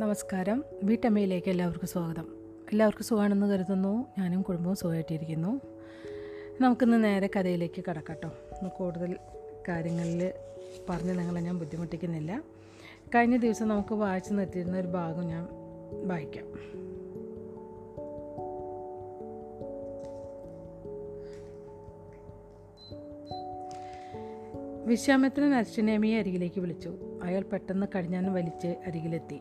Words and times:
നമസ്കാരം. 0.00 0.64
വീട്ടമ്മയിലേക്ക് 0.82 1.50
എല്ലാവർക്കും 1.50 1.88
സ്വാഗതം. 1.88 2.28
എല്ലാവർക്കും 2.72 3.04
സുഖമാണെന്ന് 3.04 3.46
കരുതുന്നു. 3.46 4.06
ഞാനും 4.18 4.42
കുടുംബവും 4.42 4.76
സുഖമായിട്ടിരിക്കുന്നു. 4.76 5.60
നമുക്കിന്ന് 6.60 7.04
നേരെ 7.04 7.30
കഥയിലേക്ക് 7.36 7.84
കടക്കട്ടോ 7.90 8.30
കൂടുതൽ 8.68 9.16
കാര്യങ്ങളിൽ 9.68 10.32
പറഞ്ഞ് 10.88 11.18
നിങ്ങളെ 11.18 11.40
ഞാൻ 11.40 11.58
ബുദ്ധിമുട്ടിക്കുന്നില്ല. 11.58 12.42
കഴിഞ്ഞ 13.14 13.36
ദിവസം 13.36 13.68
നമുക്ക് 13.68 13.94
വായിച്ചു 13.94 14.32
നിർത്തിയിരുന്ന 14.32 14.78
ഒരു 14.78 14.86
ഭാഗം 14.86 15.26
ഞാൻ 15.26 15.48
വായിക്കാം. 16.08 16.44
വിശ്വാമിത്രൻ 24.86 25.54
അശ്വനേമിയെ 25.54 26.18
അരികിലേക്ക് 26.18 26.60
വിളിച്ചു. 26.60 26.94
അയാൾ 27.22 27.42
പെട്ടെന്ന് 27.42 27.86
കടിഞ്ഞാനും 27.98 28.34
വലിച്ച് 28.34 28.66
അരികിലെത്തി. 28.66 29.40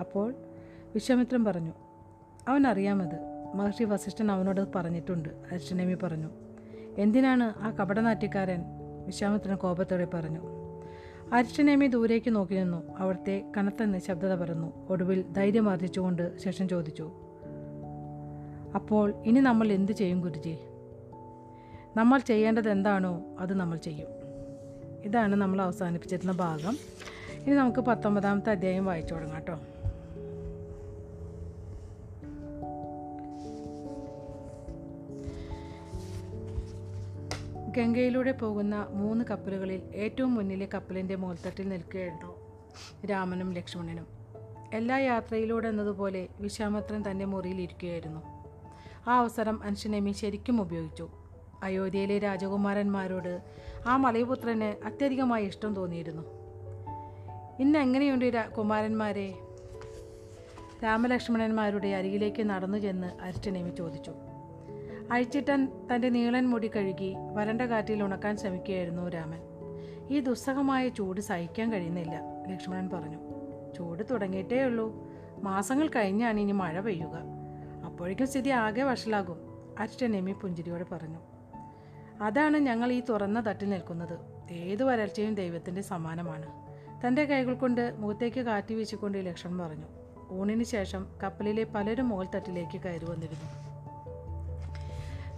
അപ്പോൾ 0.00 0.34
വിശ്വാമിത്രൻ 0.94 1.44
പറഞ്ഞു 1.44 1.72
അവൻ 2.48 2.62
മഹർഷി 3.54 3.84
വസിഷ്ഠൻ 3.84 4.30
അവനോട് 4.30 4.72
പറഞ്ഞിട്ടുണ്ട് 4.74 5.28
അരിഷ്ടനേമി 5.28 5.94
പറഞ്ഞു. 5.94 6.30
എന്തിനാണ് 6.98 7.54
ആ 7.58 7.70
കപടനാട്യക്കാരൻ? 7.70 8.64
വിശ്വാമിത്രൻ 9.06 9.56
കോപത്തോടെ 9.56 10.08
പറഞ്ഞു. 10.14 10.40
അരിഷ്ടനേമി 11.32 11.86
ദൂരേക്ക് 11.86 12.34
നോക്കി 12.34 12.54
നിന്നു. 12.54 12.96
അവിടുത്തെ 12.98 13.52
കനത്ത 13.56 13.84
നിശബ്ദത 13.84 14.34
പരന്നു. 14.34 14.86
ഒടുവിൽ 14.88 15.24
ധൈര്യം 15.32 15.70
ആർജിച്ചുകൊണ്ട് 15.70 16.38
ശേഷം 16.38 16.68
ചോദിച്ചു 16.68 17.10
അപ്പോൾ 18.74 19.14
ഇനി 19.26 19.40
നമ്മൾ 19.40 19.72
എന്തു 19.72 19.92
ചെയ്യും 19.92 20.20
ഗുരുജി? 20.20 20.58
നമ്മൾ 21.96 22.18
ചെയ്യേണ്ടത് 22.18 22.70
എന്താണോ 22.70 23.22
അത് 23.38 23.54
നമ്മൾ 23.54 23.76
ചെയ്യും. 23.76 24.08
ഇതാണ് 25.04 25.36
നമ്മൾ 25.36 25.62
അവസാനിപ്പിച്ചിരുന്ന 25.62 26.32
ഭാഗം. 26.32 26.76
ഇനി 27.46 27.54
നമുക്ക് 27.54 27.80
പത്തൊമ്പതാമത്തെ 27.80 28.50
അധ്യായം 28.50 28.86
വായിച്ചു 28.86 29.14
തുടങ്ങാം 29.14 29.36
കേട്ടോ. 29.36 29.60
ഗംഗയിലൂടെ 37.76 38.32
പോകുന്ന 38.32 38.86
മൂന്ന് 38.90 39.24
കപ്പലുകളിൽ 39.30 39.82
ഏറ്റവും 39.94 40.34
മുന്നിലെ 40.34 40.68
കപ്പലിന്റെ 40.74 41.14
മോൽത്തട്ടിൽ 41.14 41.68
നിൽക്കുകയായിരുന്നു 41.68 42.36
രാമനും 43.06 43.52
ലക്ഷ്മണനും. 43.52 44.06
എല്ലാ 44.72 44.98
യാത്രയിലൂടെ 44.98 45.68
എന്നതുപോലെ 45.68 46.28
വിശ്വാമിത്രൻ 46.40 47.04
തന്റെ 47.10 47.24
മുറിയിൽ 47.24 47.60
ഇരിക്കുകയായിരുന്നു. 47.60 48.20
ആ 49.10 49.18
അവസരം 49.18 49.64
അൻഷനമി 49.64 50.12
ശരിക്കും 50.12 50.60
ഉപയോഗിച്ചു. 50.60 51.08
അയോധ്യയിലെ 51.62 52.18
രാജകുമാരന്മാരോട് 52.18 53.42
ആ 53.86 53.96
മലയപുത്രന് 53.96 54.86
അത്യധികമായി 54.86 55.44
ഇഷ്ടം 55.44 55.74
തോന്നിയിരുന്നു. 55.74 56.22
ഇന്ന് 57.60 57.78
എങ്ങനെയുണ്ട് 57.78 58.50
കുമാരന്മാരെ? 58.50 59.34
രാമലക്ഷ്മണന്മാരുടെ 60.84 61.88
അരികിലേക്ക് 61.88 62.42
നടന്നു 62.42 62.78
ചെന്ന് 62.78 63.22
അരിഷ്ടനേമി 63.22 63.70
ചോദിച്ചു. 63.70 64.12
അഴിച്ചിട്ടൻ 65.10 65.68
തന്റെ 65.94 66.08
നീളൻ 66.08 66.48
മുടി 66.48 66.70
കഴുകി 66.76 67.14
വരണ്ട 67.34 67.62
കാറ്റിൽ 67.62 68.02
ഉണക്കാൻ 68.02 68.36
ശ്രമിക്കുകയായിരുന്നു 68.36 69.08
രാമൻ. 69.08 69.40
ഈ 70.10 70.20
ദുസ്സഹമായ 70.20 70.88
ചൂട് 70.88 71.20
സഹിക്കാൻ 71.20 71.72
കഴിയുന്നില്ല 71.72 72.20
ലക്ഷ്മണൻ 72.48 72.90
പറഞ്ഞു. 72.90 73.18
ചൂട് 73.76 74.02
തുടങ്ങിയിട്ടേ 74.10 74.62
ഉള്ളൂ. 74.62 75.10
മാസങ്ങൾ 75.42 75.88
കഴിഞ്ഞാണ് 75.88 76.40
ഇനി 76.40 76.52
മഴ 76.52 76.80
പെയ്യുക. 76.80 77.18
അപ്പോഴേക്കും 77.84 78.26
സ്ഥിതി 78.26 78.50
ആകെ 78.50 78.82
വഷളാകും 78.82 79.38
അച്ഛൻ 79.78 80.16
എമ്മി 80.16 80.32
പുഞ്ചിരിയോടെ 80.32 80.84
പറഞ്ഞു. 80.92 81.18
അതാണ് 82.22 82.56
ഞങ്ങൾ 82.56 82.92
ഈ 82.92 83.02
തുറന്ന 83.08 83.40
തട്ടിൽ 83.40 83.70
നിൽക്കുന്നത്. 83.70 84.18
ഏത് 84.50 84.82
വരൾച്ചയും 84.82 85.34
ദൈവത്തിന്റെ 85.34 85.82
സമാനമാണ് 85.82 86.46
തന്റെ 87.06 87.24
കൈകൾ 87.24 87.54
കൊണ്ട് 87.54 87.94
മുഖത്തേക്ക് 87.98 88.40
കാറ്റി 88.40 88.74
വീശിക്കൊണ്ട് 88.74 89.18
ലക്ഷ്മൺ 89.18 89.58
പറഞ്ഞു. 89.58 89.86
ഊണിന് 90.32 90.64
ശേഷം 90.64 91.06
കപ്പലിലെ 91.22 91.64
പലരും 91.64 92.08
മുകൾ 92.08 92.26
തട്ടിലേക്ക് 92.34 92.80
കയറി 92.80 93.04
വന്നിരുന്നു. 93.04 93.65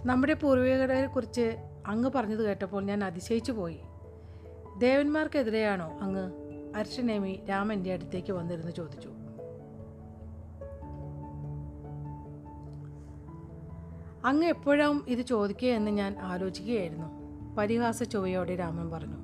നമ്മുടെ 0.05 0.33
പൂർവികരെ 0.33 1.07
കുറിച്ച് 1.07 1.57
അങ്ങ് 1.87 2.09
പറഞ്ഞത് 2.15 2.47
കേട്ടപ്പോൾ 2.47 2.83
ഞാൻ 2.83 3.03
അതിശയിച്ചു 3.03 3.51
പോയി. 3.51 3.79
ദേവന്മാർക്കെതിരെയാണോ 4.77 5.97
അങ്ങ് 6.01 6.31
അർഷനേമി 6.75 7.45
രാമന്റെ 7.49 7.93
അടുത്തേക്ക് 7.93 8.33
വന്നിരുന്ന് 8.33 8.71
ചോദിച്ചു. 8.71 9.09
അങ്ങ് 14.25 14.47
എപ്പോഴും 14.47 15.05
ഇത് 15.07 15.19
ചോദിക്കുക 15.19 15.69
എന്ന് 15.69 15.91
ഞാൻ 15.91 16.19
ആലോചിക്കുകയായിരുന്നു. 16.19 17.07
പരിഹാസ 17.55 18.03
ചൊവ്വയോടെ 18.03 18.55
രാമൻ 18.55 18.89
പറഞ്ഞു 18.89 19.17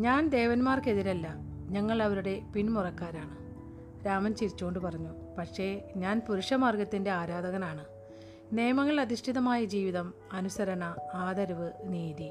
ഞാൻ 0.00 0.28
ദേവന്മാർക്കെതിരല്ല 0.28 1.34
ഞങ്ങൾ 1.70 2.02
അവരുടെ 2.02 2.42
പിന്മുറക്കാരാണ് 2.56 3.36
രാമൻ 4.06 4.34
ചിരിച്ചുകൊണ്ട് 4.34 4.78
പറഞ്ഞു 4.78 5.10
പക്ഷേ 5.38 5.92
ഞാൻ 5.96 6.22
പുരുഷമാർഗത്തിന്റെ 6.28 7.10
ആരാധകനാണ്. 7.10 7.99
നിയമങ്ങൾ 8.52 9.00
അധിഷ്ഠിതമായ 9.00 9.64
ജീവിതം 9.64 10.14
അനുസരണ 10.32 10.96
ആദരവ് 11.14 11.70
നീതി. 11.84 12.30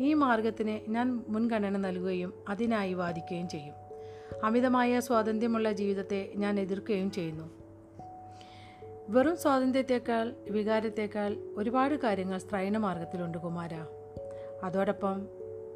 ഈ 0.00 0.14
മാർഗത്തിന് 0.14 0.90
ഞാൻ 0.90 1.24
മുൻഗണന 1.28 1.76
നൽകുകയും 1.76 2.34
അതിനായി 2.48 2.94
വാദിക്കുകയും 2.94 3.48
ചെയ്യും. 3.48 3.74
അമിതമായ 4.44 5.00
സ്വാതന്ത്ര്യമുള്ള 5.00 5.72
ജീവിതത്തെ 5.72 6.32
ഞാൻ 6.36 6.60
എതിർക്കുകയും 6.60 7.10
ചെയ്യുന്നു. 7.10 7.50
വെറും 9.08 9.36
സ്വാതന്ത്ര്യത്തെക്കാൾ 9.36 10.32
വികാരത്തേക്കാൾ 10.50 11.36
ഒരുപാട് 11.56 11.94
കാര്യങ്ങൾ 11.94 12.38
സ്ത്രൈണ 12.38 12.76
മാർഗത്തിലുണ്ട് 12.76 13.38
കുമാര. 13.38 13.70
അതോടൊപ്പം 14.64 15.26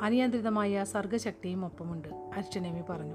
അനിയന്ത്രിതമായ 0.03 0.85
സർഗശക്തിയും 0.85 1.65
ഒപ്പമുണ്ട് 1.65 2.09
അർച്ചനേമി 2.09 2.81
പറഞ്ഞു. 2.81 3.15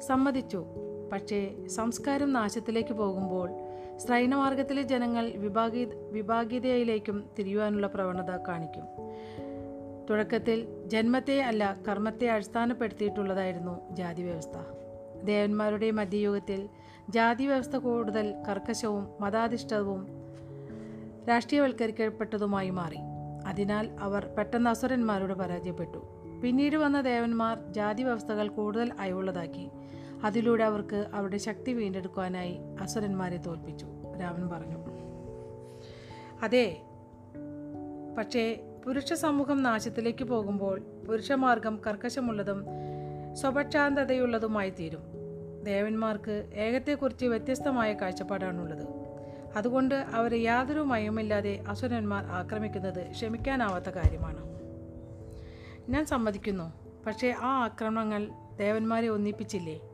സമ്മതിച്ചു. 0.00 0.64
പക്ഷേ 1.12 1.66
സംസ്കാരം 1.66 2.32
നാശത്തിലേക്ക് 2.32 2.92
പോകുമ്പോൾ 2.92 3.69
സ്ത്രൈണമാർഗത്തിലെ 4.00 4.82
ജനങ്ങൾ 4.82 5.30
വിഭാഗീ 5.30 5.86
വിഭാഗീയതയിലേക്കും 6.10 7.24
തിരിയുവാനുള്ള 7.38 7.86
പ്രവണത 7.86 8.30
കാണിക്കും. 8.36 8.84
തുടക്കത്തിൽ 10.10 10.66
ജന്മത്തെ 10.86 11.42
അല്ല 11.42 11.76
കർമ്മത്തെ 11.88 12.26
അടിസ്ഥാനപ്പെടുത്തിയിട്ടുള്ളതായിരുന്നു 12.26 13.94
ജാതി 13.94 14.22
വ്യവസ്ഥ 14.22 14.58
ദേവന്മാരുടെ 15.24 15.90
മധ്യയുഗത്തിൽ 15.90 16.68
ജാതി 17.10 17.46
വ്യവസ്ഥ 17.46 17.76
കൂടുതൽ 17.76 18.34
കർക്കശവും 18.48 19.08
മതാധിഷ്ഠിതവും 19.20 20.08
രാഷ്ട്രീയവൽക്കരിക്കപ്പെട്ടതുമായി 21.28 22.70
മാറി. 22.70 22.96
അതിനാൽ 23.46 23.90
അവർ 24.00 24.24
പെട്ടെന്ന് 24.38 24.70
അസുരന്മാരോട് 24.70 25.32
പരാജയപ്പെട്ടു. 25.32 26.00
പിന്നീട് 26.42 26.76
വന്ന 26.76 27.00
ദേവന്മാർ 27.00 27.58
ജാതി 27.70 28.02
വ്യവസ്ഥകൾ 28.02 28.48
കൂടുതൽ 28.48 28.92
അയവുള്ളതാക്കി. 28.98 29.70
അതിലൂടെ 30.24 30.64
അവർക്ക് 30.64 31.06
അവരുടെ 31.14 31.36
ശക്തി 31.36 31.72
വീണ്ടെടുക്കുവാനായി 31.72 32.58
അസുരന്മാരെ 32.80 33.36
തോൽപ്പിച്ചു. 33.36 33.86
രാമൻ 34.20 34.48
പറഞ്ഞു 34.48 34.76
അതെ 36.42 36.82
പക്ഷേ 38.18 38.60
പുരുഷ 38.84 39.12
സമൂഹം 39.12 39.62
നാശത്തിലേക്ക് 39.62 40.24
പോകുമ്പോൾ 40.24 40.80
പുരുഷമാർഗം 41.08 41.80
കർക്കശമുള്ളതും 41.86 42.64
സ്വപക്ഷാന്തതയുള്ളതുമായി 43.34 44.70
തീരും 44.70 45.02
ദേവന്മാർക്ക് 45.64 46.50
ഏകത്തെക്കുറിച്ച് 46.54 47.26
വ്യത്യസ്തമായ 47.26 47.92
കാഴ്ചപ്പാടാണുള്ളത്. 47.92 48.86
അതുകൊണ്ട് 49.56 49.94
അവരെ 49.94 50.36
യാതൊരു 50.36 50.80
മയമില്ലാതെ 50.80 51.64
അസുരന്മാർ 51.68 52.24
ആക്രമിക്കുന്നത് 52.24 53.10
ക്ഷമിക്കാനാവാത്ത 53.10 53.90
കാര്യമാണ്. 53.90 54.60
ഞാൻ 55.90 56.06
സമ്മതിക്കുന്നു 56.06 56.72
പക്ഷേ 57.06 57.34
ആ 57.42 57.64
ആക്രമണങ്ങൾ 57.64 58.28
ദേവന്മാരെ 58.56 59.08
ഒന്നിപ്പിച്ചില്ലേ? 59.08 59.89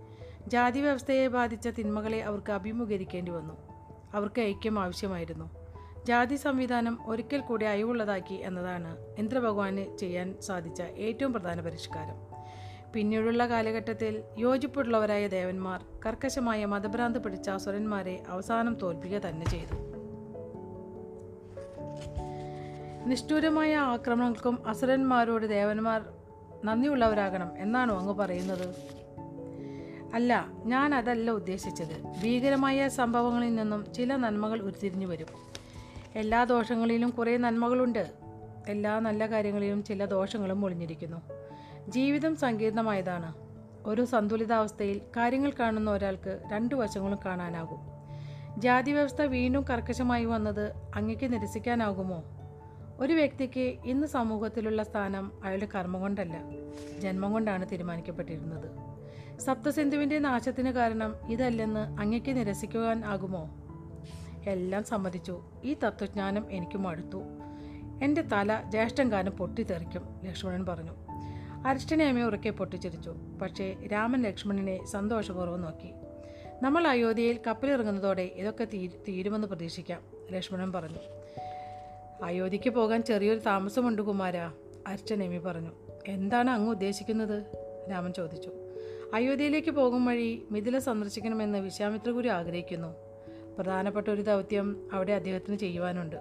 ജാതി 0.48 0.80
വ്യവസ്ഥയെ 0.80 1.28
ബാധിച്ച 1.28 1.68
തിന്മകളെ 1.68 2.22
അവർക്ക് 2.22 2.52
അഭിമുഖീകരിക്കേണ്ടി 2.52 3.32
വന്നു. 3.32 3.54
അവർക്ക് 4.14 4.40
ഐക്യം 4.40 4.78
ആവശ്യമായിരുന്നു. 4.78 5.50
ജാതി 6.04 6.36
സംവിധാനം 6.36 6.98
ഒരിക്കൽ 7.06 7.40
കൂടി 7.40 7.66
അയവുള്ളതാക്കി 7.66 8.34
എന്നതാണ് 8.34 8.96
ഇന്ദ്രഭഗവാന് 9.18 9.98
ചെയ്യാൻ 9.98 10.34
സാധിച്ച 10.40 10.82
ഏറ്റവും 10.82 11.32
പ്രധാന 11.32 11.60
പരിഷ്കാരം. 11.60 12.36
പിന്നീടുള്ള 12.92 13.48
കാലഘട്ടത്തിൽ 13.48 14.22
യോജിപ്പുള്ളവരായ 14.38 15.28
ദേവന്മാർ 15.28 15.84
കർക്കശമായ 16.06 16.64
മതഭ്രാന്ത് 16.64 17.18
പിടിച്ച 17.18 17.50
അസുരന്മാരെ 17.50 18.22
അവസാനം 18.28 18.74
തോൽപ്പിക്കുക 18.74 19.18
തന്നെ 19.18 19.46
ചെയ്തു. 19.46 19.76
നിഷ്ഠൂരമായ 23.06 23.76
ആക്രമണങ്ങൾക്കും 23.76 24.68
അസുരന്മാരോട് 24.68 25.46
ദേവന്മാർ 25.46 26.02
നന്ദിയുള്ളവരാകണം 26.64 27.50
എന്നാണോ 27.58 27.98
അങ്ങ് 27.98 28.14
പറയുന്നത്? 28.14 28.95
അല്ല 30.16 30.48
ഞാൻ 30.64 30.94
അതല്ല 30.94 31.30
ഉദ്ദേശിച്ചത്. 31.30 32.02
ഭീകരമായ 32.22 32.88
സംഭവങ്ങളിൽ 32.88 33.54
നിന്നും 33.54 33.92
ചില 33.92 34.16
നന്മകൾ 34.16 34.60
ഉരുത്തിരിഞ്ഞു 34.60 35.06
വരും. 35.06 35.26
എല്ലാ 36.14 36.44
ദോഷങ്ങളിലും 36.44 37.10
കുറേ 37.10 37.36
നന്മകളുണ്ട്. 37.36 38.12
എല്ലാ 38.68 38.98
നല്ല 38.98 39.26
കാര്യങ്ങളിലും 39.26 39.84
ചില 39.84 40.04
ദോഷങ്ങളും 40.04 40.64
ഒളിഞ്ഞിരിക്കുന്നു. 40.64 41.16
ജീവിതം 41.88 42.36
സങ്കീർണമായതാണ്. 42.36 43.34
ഒരു 43.86 44.04
സന്തുലിതാവസ്ഥയിൽ 44.04 45.00
കാര്യങ്ങൾ 45.16 45.52
കാണുന്ന 45.60 45.90
ഒരാൾക്ക് 45.90 46.42
രണ്ടു 46.52 46.74
വശങ്ങളും 46.74 47.18
കാണാനാകും. 47.26 47.78
ജാതി 48.60 48.92
വ്യവസ്ഥ 48.92 49.22
വീണ്ടും 49.22 49.62
കർക്കശമായി 49.62 50.24
വന്നത് 50.24 50.72
അങ്ങക്ക് 50.94 51.32
നിരസിക്കാനാകുമോ? 51.32 52.24
ഒരു 53.00 53.12
വ്യക്തിക്ക് 53.12 53.74
ഇന്ന് 53.84 54.06
സമൂഹത്തിലുള്ള 54.06 54.82
സ്ഥാനം 54.82 55.32
അയാളുടെ 55.44 55.68
കർമ്മം 55.74 56.00
കൊണ്ടല്ല 56.00 56.42
ജന്മം 57.00 57.32
കൊണ്ടാണ് 57.32 57.66
തീരുമാനിക്കപ്പെട്ടിരുന്നത്. 57.72 58.95
സപ്തസിന്ധുവിന്റെ 59.40 60.18
നാശത്തിന് 60.18 60.70
കാരണം 60.70 61.14
ഇതല്ലെന്ന് 61.28 61.80
അങ്ങയ്ക്ക് 61.80 62.36
നിരസിക്കുവാൻ 62.36 63.04
ആകുമോ? 63.04 63.56
എല്ലാം 64.46 64.84
സമ്മതിച്ചു. 64.84 65.44
ഈ 65.64 65.74
തത്വജ്ഞാനം 65.74 66.46
എനിക്ക് 66.50 66.78
മടുത്തു 66.78 67.22
എന്റെ 68.02 68.22
തല 68.22 68.62
ജ്യേഷ്ഠൻ 68.70 69.12
കാലം 69.12 69.32
പൊട്ടിത്തെറിക്കും 69.32 70.20
ലക്ഷ്മണൻ 70.24 70.66
പറഞ്ഞു. 70.66 70.92
അരിഷ്ടനേമ 71.66 72.20
ഉറക്കെ 72.20 72.50
പൊട്ടിച്ചിരിച്ചു. 72.50 73.10
പക്ഷേ 73.42 73.76
രാമൻ 73.92 74.22
ലക്ഷ്മണനെ 74.22 74.86
സന്തോഷപൂർവം 74.86 75.60
നോക്കി. 75.60 75.92
നമ്മൾ 76.62 76.86
അയോധ്യയിൽ 76.86 77.40
കപ്പലിറങ്ങുന്നതോടെ 77.46 78.22
ഇതൊക്കെ 78.22 78.64
തീ 78.64 78.86
തീരുമെന്ന് 78.86 79.46
പ്രതീക്ഷിക്കാം 79.46 80.02
ലക്ഷ്മണൻ 80.32 80.72
പറഞ്ഞു. 80.72 80.98
അയോധ്യയ്ക്ക് 82.22 82.70
പോകാൻ 82.70 83.02
ചെറിയൊരു 83.02 83.38
താമസമുണ്ട് 83.38 84.02
കുമാര 84.02 84.36
അരിഷ്ടനേമി 84.86 85.38
പറഞ്ഞു. 85.38 85.70
എന്താണ് 86.08 86.50
അങ്ങ് 86.50 86.70
ഉദ്ദേശിക്കുന്നത്? 86.70 87.42
രാമൻ 87.90 88.12
ചോദിച്ചു. 88.12 88.50
അയോധ്യയിലേക്ക് 89.14 89.70
പോകും 89.70 90.04
വഴി 90.04 90.46
മിഥില 90.50 90.78
സന്ദർശിക്കണമെന്ന് 90.78 91.58
വിശ്വാമിത്രഗുരു 91.58 92.28
ആഗ്രഹിക്കുന്നു. 92.28 92.94
പ്രധാനപ്പെട്ട 93.56 94.10
ഒരു 94.10 94.22
ദൗത്യം 94.22 94.88
അവിടെ 94.92 95.12
അദ്ദേഹത്തിന് 95.12 95.56
ചെയ്യുവാനുണ്ട്. 95.56 96.16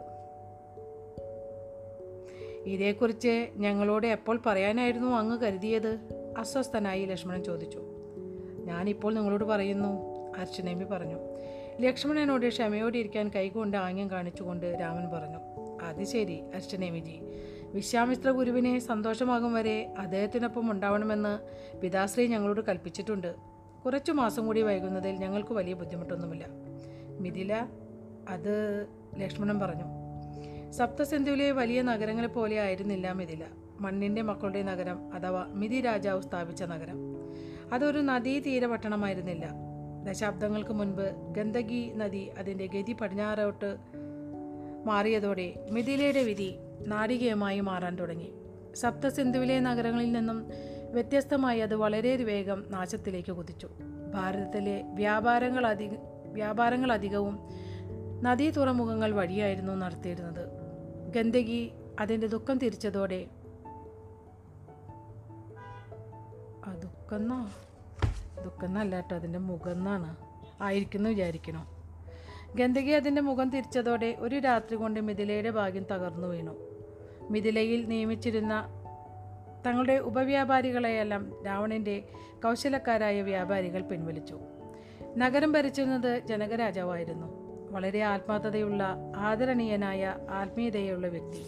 ഇതേക്കുറിച്ച് 2.65 3.47
ഞങ്ങളോട് 3.55 4.07
എപ്പോൾ 4.07 4.41
പറയാനായിരുന്നു 4.45 5.07
അങ്ങ് 5.07 5.39
കരുതിയത്? 5.39 5.99
അസ്വസ്ഥനായി 6.37 7.05
ലക്ഷ്മണൻ 7.05 7.43
ചോദിച്ചു. 7.43 7.83
ഞാനിപ്പോൾ 8.65 9.13
നിങ്ങളോട് 9.13 9.43
പറയുന്നു 9.43 10.15
അർച്ചനേമി 10.38 10.83
പറഞ്ഞു. 10.83 11.17
ലക്ഷ്മണനോട് 11.81 12.47
ക്ഷമയോടെ 12.47 12.97
ഇരിക്കാൻ 12.97 13.29
കൈകൊണ്ട് 13.29 13.77
ആംഗ്യം 13.77 14.11
കാണിച്ചുകൊണ്ട് 14.11 14.77
രാമൻ 14.81 15.09
പറഞ്ഞു 15.09 15.38
അത് 15.81 16.03
ശരി 16.03 16.41
അർച്ചനേമിജി 16.55 17.19
വിശ്വാമിത്ര 17.75 18.31
ഗുരുവിനെ 18.31 18.80
സന്തോഷമാകും 18.80 19.54
വരെ 19.54 19.94
അദ്ദേഹത്തിനൊപ്പം 19.98 20.72
ഉണ്ടാവണമെന്ന് 20.72 21.39
പിതാശ്രീ 21.77 22.27
ഞങ്ങളോട് 22.27 22.62
കൽപ്പിച്ചിട്ടുണ്ട്. 22.62 23.36
കുറച്ചു 23.86 24.12
മാസം 24.12 24.45
കൂടി 24.45 24.62
വൈകുന്നതിൽ 24.62 25.16
ഞങ്ങൾക്ക് 25.16 25.54
വലിയ 25.54 25.74
ബുദ്ധിമുട്ടൊന്നുമില്ല. 25.74 26.45
മിഥില 27.19 27.68
അത് 28.30 28.86
ലക്ഷ്മണൻ 29.18 29.60
പറഞ്ഞു. 29.60 29.83
സപ്തസിന്ധുവിലെ 30.72 31.51
വലിയ 31.51 31.81
നഗരങ്ങളെ 31.81 32.27
പോലെ 32.27 32.60
ആയിരുന്നില്ല 32.60 33.12
മിഥില. 33.12 33.45
മണ്ണിന്റെ 33.80 34.22
മക്കളുടെ 34.22 34.63
നഗരം 34.63 35.13
അഥവാ 35.13 35.48
മിഥി 35.50 35.81
രാജാവ് 35.81 36.22
സ്ഥാപിച്ച 36.22 36.63
നഗരം. 36.63 36.98
അതൊരു 37.74 38.00
നദീതീര 38.00 38.66
പട്ടണമായിരുന്നില്ല 38.66 39.50
ദശാബ്ദങ്ങൾക്ക് 40.07 40.72
മുൻപ് 40.72 41.16
ഗന്ദകി 41.31 41.92
നദി 41.95 42.30
അതിന്റെ 42.38 42.66
ഗതി 42.66 42.94
പടിഞ്ഞാറോട്ട് 42.94 43.77
മാറിയതോടെ 44.86 45.54
മിഥിലയുടെ 45.72 46.24
വിധി 46.24 46.56
നാടികയമായി 46.81 47.60
മാറാൻ 47.60 47.95
തുടങ്ങി. 47.95 48.33
സപ്തസിന്ധുവിലെ 48.75 49.60
നഗരങ്ങളിൽ 49.60 50.12
നിന്നും 50.12 50.51
വ്യത്യസ്തമായി 50.92 51.60
അത് 51.60 51.75
വളരെ 51.75 52.24
വേഗം 52.24 52.66
നാശത്തിലേക്ക് 52.69 53.31
കുതിച്ചു. 53.31 53.69
ഭാരതത്തിലെ 54.13 54.81
വ്യാപാരങ്ങൾ 54.94 55.68
അധിക 55.68 55.92
വ്യാപാരങ്ങൾ 56.31 56.92
അധികവും 56.92 57.39
നദീ 58.22 58.50
തുറമുഖങ്ങൾ 58.50 59.12
വഴിയായിരുന്നു 59.12 59.74
നടത്തിയിരുന്നത്. 59.74 60.50
ഗന്ദകി 61.16 61.72
അതിന്റെ 62.00 62.27
ദുഃഖം 62.27 62.57
തിരിച്ചതോടെ 62.57 63.27
ആ 66.66 66.75
ദുഃഖന്നോ 66.75 67.50
ദുഃഖന്നല്ല 68.44 68.95
കേട്ടോ 68.95 69.16
അതിന്റെ 69.16 69.39
മുഖം 69.39 69.72
എന്നാണ്. 69.72 70.16
ആയിരിക്കുന്നു 70.62 71.10
വിചാരിക്കണോ? 71.10 71.75
ഗന്ദകി 72.55 72.91
അതിന്റെ 72.91 73.21
മുഖം 73.21 73.49
തിരിച്ചതോടെ 73.49 74.15
ഒരു 74.19 74.39
രാത്രി 74.39 74.75
കൊണ്ട് 74.75 74.99
മിഥിലയുടെ 74.99 75.49
ഭാഗ്യം 75.49 75.85
തകർന്നു 75.91 76.27
വീണു. 76.27 76.55
മിഥിലയിൽ 77.29 77.85
നിയമിച്ചിരുന്ന 77.85 78.81
തങ്ങളുടെ 79.67 79.93
ഉപവ്യാപാരികളെയെല്ലാം 79.93 81.33
രാവണന്റെ 81.45 82.03
കൗശലക്കാരായ 82.43 83.21
വ്യാപാരികൾ 83.21 83.81
പിൻവലിച്ചു. 83.81 84.39
നഗരം 85.17 85.51
ഭരിച്ചിരുന്നത് 85.51 86.19
ജനകരാജാവായിരുന്നു. 86.25 87.27
വളരെ 87.71 87.99
ആത്മാർത്ഥതയുള്ള 87.99 88.97
ആദരണീയനായ 89.15 90.15
ആത്മീയതയുള്ള 90.29 91.07
വ്യക്തി. 91.07 91.45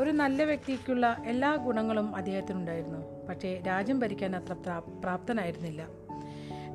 ഒരു 0.00 0.10
നല്ല 0.10 0.44
വ്യക്തിക്കുള്ള 0.44 1.22
എല്ലാ 1.26 1.54
ഗുണങ്ങളും 1.54 2.16
അദ്ദേഹത്തിനുണ്ടായിരുന്നു. 2.16 3.26
പക്ഷേ 3.28 3.62
രാജ്യം 3.66 4.00
ഭരിക്കാൻ 4.00 4.36
അത്ര 4.36 4.52
പ്രാ- 4.52 4.82
പ്രാപ്തനായിരുന്നില്ല. 4.82 5.97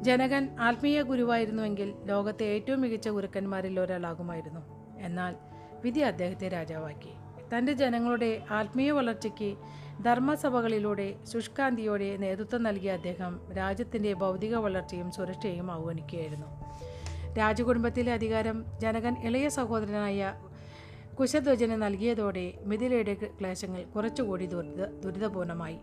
ജനകൻ 0.02 0.50
ആത്മീയ 0.60 1.02
ഗുരുവായിരുന്നുവെങ്കിൽ 1.02 1.94
ലോകത്തെ 2.06 2.44
ഏറ്റവും 2.44 2.82
മികച്ച 2.82 3.10
ഗുരുക്കന്മാരിൽ 3.10 3.80
ഒരാളാകുമായിരുന്നു. 3.80 4.62
എന്നാൽ 5.00 5.36
വിധി 5.84 6.00
അദ്ദേഹത്തെ 6.00 6.48
രാജാവാക്കി. 6.48 7.10
തന്റെ 7.58 7.74
ജനങ്ങളുടെ 7.74 8.44
ആത്മീയ 8.52 8.92
വളർച്ചയ്ക്ക് 8.92 9.58
ധർമ്മസഭകളിലൂടെ 10.04 11.16
ശുഷ്കാന്തിയോടെ 11.24 12.18
നേതൃത്വം 12.18 12.64
നൽകിയ 12.64 12.92
അദ്ദേഹം 12.92 13.40
രാജ്യത്തിന്റെ 13.58 14.14
ഭൗതിക 14.14 14.56
വളർച്ചയും 14.56 15.12
സുരക്ഷയും 15.12 15.72
അവഗണിക്കുകയായിരുന്നു 15.72 16.48
രാജകുടുംബത്തിലെ 17.34 18.14
അധികാരം 18.14 18.66
ജനകൻ 18.82 19.18
ഇളയ 19.24 19.50
സഹോദരനായ 19.50 20.34
കുശധ്വജന് 21.20 21.82
നൽകിയതോടെ 21.82 22.54
മിഥിലയുടെ 22.66 23.14
ക്ലേശങ്ങൾ 23.14 23.84
കുറച്ചുകൂടി 23.84 24.46
ദുരിത 24.46 24.86
ദുരിതപൂർണമായി. 24.86 25.78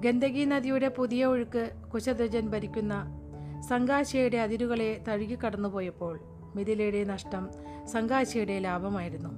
ഗന്ദകി 0.00 0.44
നദിയുടെ 0.44 0.88
പുതിയ 0.88 1.24
ഒഴുക്ക് 1.24 1.70
കുശധ്വജൻ 1.94 2.48
ഭരിക്കുന്ന 2.48 3.19
സംഘാശിയുടെ 3.68 4.36
അതിരുകളെ 4.36 5.04
തഴുകിക്കടന്നുപോയപ്പോൾ 5.08 6.20
മിഥിലയുടെ 6.56 7.04
നഷ്ടം 7.04 7.50
സംഘാശിയുടെ 7.86 8.58
ലാഭമായിരുന്നു. 8.58 9.30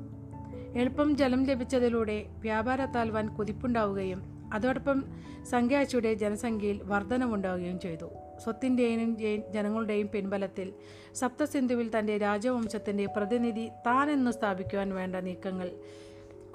എളുപ്പം 0.78 1.16
ജലം 1.16 1.44
ലഭിച്ചതിലൂടെ 1.44 2.26
വ്യാപാരത്താൽ 2.38 3.10
വൻ 3.10 3.28
കുതിപ്പുണ്ടാവുകയും 3.28 4.50
അതോടൊപ്പം 4.52 5.04
സംഘാശിയുടെ 5.50 6.14
ജനസംഖ്യയിൽ 6.14 6.80
വർധനമുണ്ടാവുകയും 6.82 7.80
ചെയ്തു. 7.80 8.10
സ്വത്തിന്റെയും 8.44 9.18
ജനങ്ങളുടെയും 9.52 10.08
പിൻബലത്തിൽ 10.08 10.72
സപ്തസിന്ധുവിൽ 11.14 11.98
തന്റെ 11.98 12.18
രാജവംശത്തിന്റെ 12.18 13.06
പ്രതിനിധി 13.06 13.68
താനെന്ന് 13.68 14.30
സ്ഥാപിക്കുവാൻ 14.30 14.94
വേണ്ട 14.94 15.16
നീക്കങ്ങൾ 15.16 15.70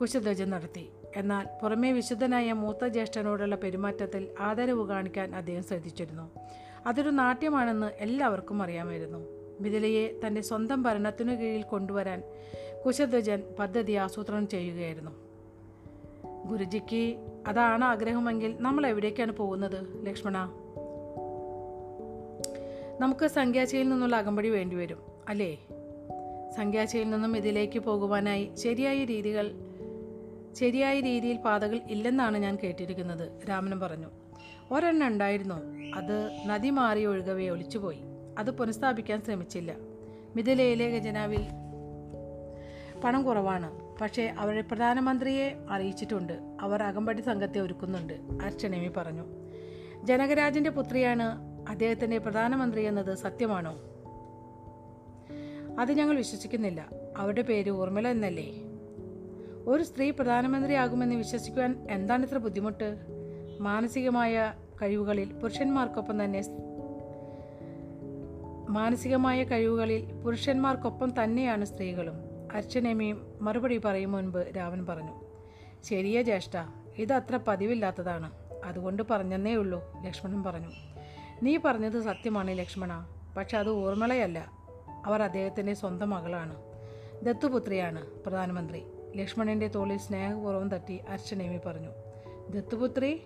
കുശധ്വജൻ 0.02 0.50
നടത്തി. 0.50 0.90
എന്നാൽ 1.16 1.48
പുറമേ 1.62 1.92
വിശുദ്ധനായ 1.92 2.54
മൂത്ത 2.54 2.86
ജ്യേഷ്ഠനോടുള്ള 2.86 3.56
പെരുമാറ്റത്തിൽ 3.56 4.28
ആദരവ് 4.40 4.88
കാണിക്കാൻ 4.88 5.36
അദ്ദേഹം 5.36 5.64
ശ്രദ്ധിച്ചിരുന്നു. 5.64 6.32
അതൊരു 6.88 7.10
നാട്യമാണെന്ന് 7.10 7.92
എല്ലാവർക്കും 8.00 8.64
അറിയാമായിരുന്നു. 8.64 9.18
മിഥിലയെ 9.60 10.28
തന്റെ 10.28 10.42
സ്വന്തം 10.42 10.84
ഭരണത്തിനു 10.84 11.36
കീഴിൽ 11.36 11.62
കൊണ്ടുവരാൻ 11.62 12.24
കുശധ്വജൻ 12.86 13.44
പദ്ധതി 13.60 13.94
ആസൂത്രണം 13.94 14.48
ചെയ്യുകയായിരുന്നു. 14.48 15.12
ഗുരുജിക്ക് 16.48 17.18
അതാണ് 17.48 17.84
ആഗ്രഹമെങ്കിൽ 17.84 18.56
നമ്മൾ 18.60 18.88
എവിടേക്കാണ് 18.88 19.32
പോകുന്നത് 19.32 20.06
ലക്ഷ്മണ? 20.06 20.38
നമുക്ക് 23.00 23.28
സംഖ്യാശയിൽ 23.28 23.90
നിന്നുള്ള 23.90 24.16
അകമ്പടി 24.16 24.50
വേണ്ടിവരും 24.50 24.98
അല്ലേ? 25.28 25.56
സംഖ്യാശയിൽ 26.58 27.10
നിന്നും 27.10 27.38
ഇതിലേക്ക് 27.38 27.80
പോകുവാനായി 27.80 28.52
ശരിയായ 28.56 29.04
രീതികൾ 29.04 29.52
ശരിയായ 30.54 31.00
രീതിയിൽ 31.00 31.38
പാതകൾ 31.38 31.80
ഇല്ലെന്നാണ് 31.90 32.38
ഞാൻ 32.38 32.58
കേട്ടിരിക്കുന്നത് 32.64 33.50
രാമനും 33.50 33.80
പറഞ്ഞു. 33.80 34.08
ഒരെണ്ണം 34.72 35.08
ഉണ്ടായിരുന്നു? 35.08 35.56
അത് 35.96 36.44
നദി 36.46 36.70
മാറി 36.70 37.06
ഒഴുകവേ 37.06 37.50
ഒലിച്ചുപോയി 37.50 38.00
അത് 38.38 38.52
പുനഃസ്ഥാപിക്കാൻ 38.52 39.22
ശ്രമിച്ചില്ല. 39.22 39.76
മിഥിലയിലെ 40.36 40.86
ഖജനാവിൽ 40.86 41.42
പണം 43.04 43.24
കുറവാണ്. 43.24 43.98
പക്ഷേ 44.02 44.34
അവരെ 44.38 44.62
പ്രധാനമന്ത്രിയെ 44.62 45.66
അറിയിച്ചിട്ടുണ്ട്. 45.70 46.58
അവർ 46.62 46.84
അകമ്പടി 46.84 47.22
സംഘത്തെ 47.22 47.60
ഒരുക്കുന്നുണ്ട്. 47.60 48.14
അർച്ചനേമി 48.42 48.88
പറഞ്ഞു. 48.88 49.26
ജനകരാജന്റെ 50.04 50.70
പുത്രിയാണ് 50.70 51.24
അദ്ദേഹത്തിന്റെ 51.70 52.18
പ്രധാനമന്ത്രി 52.18 52.84
എന്നത് 52.84 53.18
സത്യമാണോ? 53.18 53.80
അത് 55.80 55.92
ഞങ്ങൾ 55.92 56.18
വിശ്വസിക്കുന്നില്ല. 56.18 56.90
അവരുടെ 57.18 57.42
പേര് 57.42 57.72
ഊർമിള 57.72 58.08
എന്നല്ലേ? 58.08 58.54
ഒരു 59.68 59.84
സ്ത്രീ 59.84 60.10
പ്രധാനമന്ത്രിയാകുമെന്ന് 60.10 61.16
വിശ്വസിക്കുവാൻ 61.16 61.88
എന്താണ് 61.90 62.26
ഇത്ര 62.26 62.38
ബുദ്ധിമുട്ട്? 62.38 63.17
മാനസികമായ 63.60 64.54
കഴിവുകളിൽ 64.82 65.34
പുരുഷന്മാർക്കൊപ്പം 65.34 66.24
തന്നെ 66.24 66.46
മാനസികമായ 68.70 69.44
കഴിവുകളിൽ 69.44 70.14
പുരുഷന്മാർക്കൊപ്പം 70.14 71.24
തന്നെയാണ് 71.24 71.66
സ്ത്രീകളും. 71.66 72.14
അർച്ചനേമിയും 72.54 73.34
മറുപടി 73.42 73.78
പറയും 73.78 74.12
മുൻപ് 74.12 74.38
രാവൻ 74.58 74.86
പറഞ്ഞു 74.86 75.12
ശരിയേ 75.84 76.22
ജ്യേഷ്ഠ 76.22 76.50
ഇത് 76.98 77.14
അത്ര 77.14 77.40
പതിവില്ലാത്തതാണ്. 77.48 78.32
അതുകൊണ്ട് 78.66 79.04
പറഞ്ഞെന്നേ 79.10 79.54
ഉള്ളൂ 79.54 79.84
ലക്ഷ്മണൻ 80.02 80.44
പറഞ്ഞു. 80.44 80.68
നീ 81.44 81.58
പറഞ്ഞത് 81.66 82.02
സത്യമാണ് 82.02 82.58
ലക്ഷ്മണ 82.58 83.08
പക്ഷെ 83.38 83.58
അത് 83.58 83.70
ഊർമിളയല്ല. 83.70 84.52
അവർ 85.06 85.24
അദ്ദേഹത്തിന്റെ 85.24 85.74
സ്വന്തം 85.74 86.10
മകളാണ്. 86.10 86.56
ദത്തുപുത്രിയാണ് 87.24 88.06
പ്രധാനമന്ത്രി. 88.06 88.84
ലക്ഷ്മണന്റെ 89.16 89.68
തോളിൽ 89.68 89.98
സ്നേഹപൂർവം 89.98 90.70
തട്ടി 90.70 91.00
അർച്ചനേമി 91.10 91.60
പറഞ്ഞു. 91.66 91.90
ദത്തുപുത്രി 92.50 93.22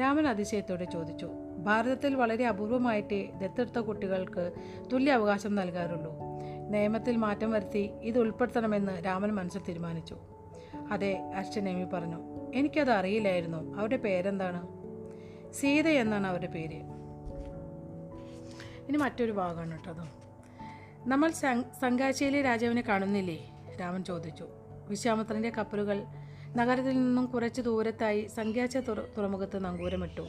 രാമൻ 0.00 0.26
അതിശയത്തോടെ 0.26 0.84
ചോദിച്ചു 0.84 1.28
ഭാരതത്തിൽ 1.58 2.14
വളരെ 2.14 2.46
അപൂർവമായിട്ടേ 2.46 3.30
ദത്തെടുത്ത 3.38 3.78
കുട്ടികൾക്ക് 3.78 4.52
തുല്യ 4.92 5.12
അവകാശം 5.12 5.54
നൽകാറുള്ളൂ. 5.54 6.12
നിയമത്തിൽ 6.68 7.16
മാറ്റം 7.16 7.50
വരുത്തി 7.50 7.90
ഇത് 8.02 8.18
ഉൾപ്പെടുത്തണമെന്ന് 8.18 9.04
രാമൻ 9.04 9.30
മനസ്സിൽ 9.30 9.60
തീരുമാനിച്ചു. 9.68 10.16
അതെ 10.90 11.18
അർച്ചനേമി 11.36 11.84
പറഞ്ഞു 11.84 12.18
എനിക്കത് 12.54 12.90
അറിയില്ലായിരുന്നു. 12.90 13.74
അവരുടെ 13.74 13.96
പേരെന്താണ്? 13.96 14.60
സീത 15.52 15.88
എന്നാണ് 15.88 16.26
അവരുടെ 16.26 16.46
പേര്. 16.46 16.76
ഇനി 18.88 18.96
മറ്റൊരു 18.96 19.32
ഭാഗമാണ് 19.32 19.70
കേട്ടോ 19.70 20.08
നമ്മൾ 21.06 21.30
സംഘാശയിലെ 21.80 22.42
രാജാവിനെ 22.42 22.82
കാണുന്നില്ലേ? 22.88 23.50
രാമൻ 23.80 24.04
ചോദിച്ചു. 24.04 24.44
വിശ്വാമിത്രന്റെ 24.88 25.50
കപ്പലുകൾ 25.50 26.02
നഗരത്തിൽ 26.56 26.92
നിന്നും 26.92 27.26
കുറച്ച് 27.26 27.62
ദൂരത്തായി 27.62 28.26
സംഖ്യാച്ച 28.26 28.76
തുറ 28.76 29.00
തുറമുഖത്ത് 29.00 29.64
നങ്കൂരമിട്ടു. 29.64 30.28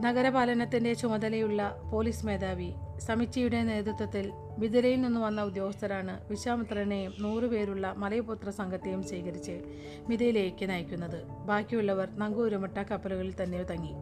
നഗരപാലനത്തിന്റെ 0.00 0.94
ചുമതലയുള്ള 0.94 1.82
പോലീസ് 1.92 2.26
മേധാവി 2.26 2.72
സമിച്ചിയുടെ 2.98 3.62
നേതൃത്വത്തിൽ 3.62 4.32
വിതിരയിൽ 4.58 5.00
നിന്ന് 5.00 5.20
വന്ന 5.20 5.42
ഉദ്യോഗസ്ഥരാണ് 5.42 6.28
വിശ്വാമിത്രനെയും 6.28 7.12
നൂറുപേരുള്ള 7.18 7.94
മലയപുത്ര 7.96 8.50
സംഘത്തെയും 8.50 9.02
സ്വീകരിച്ച് 9.02 9.62
മിതയിലേക്ക് 10.08 10.70
നയിക്കുന്നത്. 10.70 11.24
ബാക്കിയുള്ളവർ 11.24 12.08
നങ്കൂരമിട്ട 12.18 12.78
കപ്പലുകളിൽ 12.78 13.34
തന്നെ 13.42 13.62
തങ്ങി. 13.62 13.92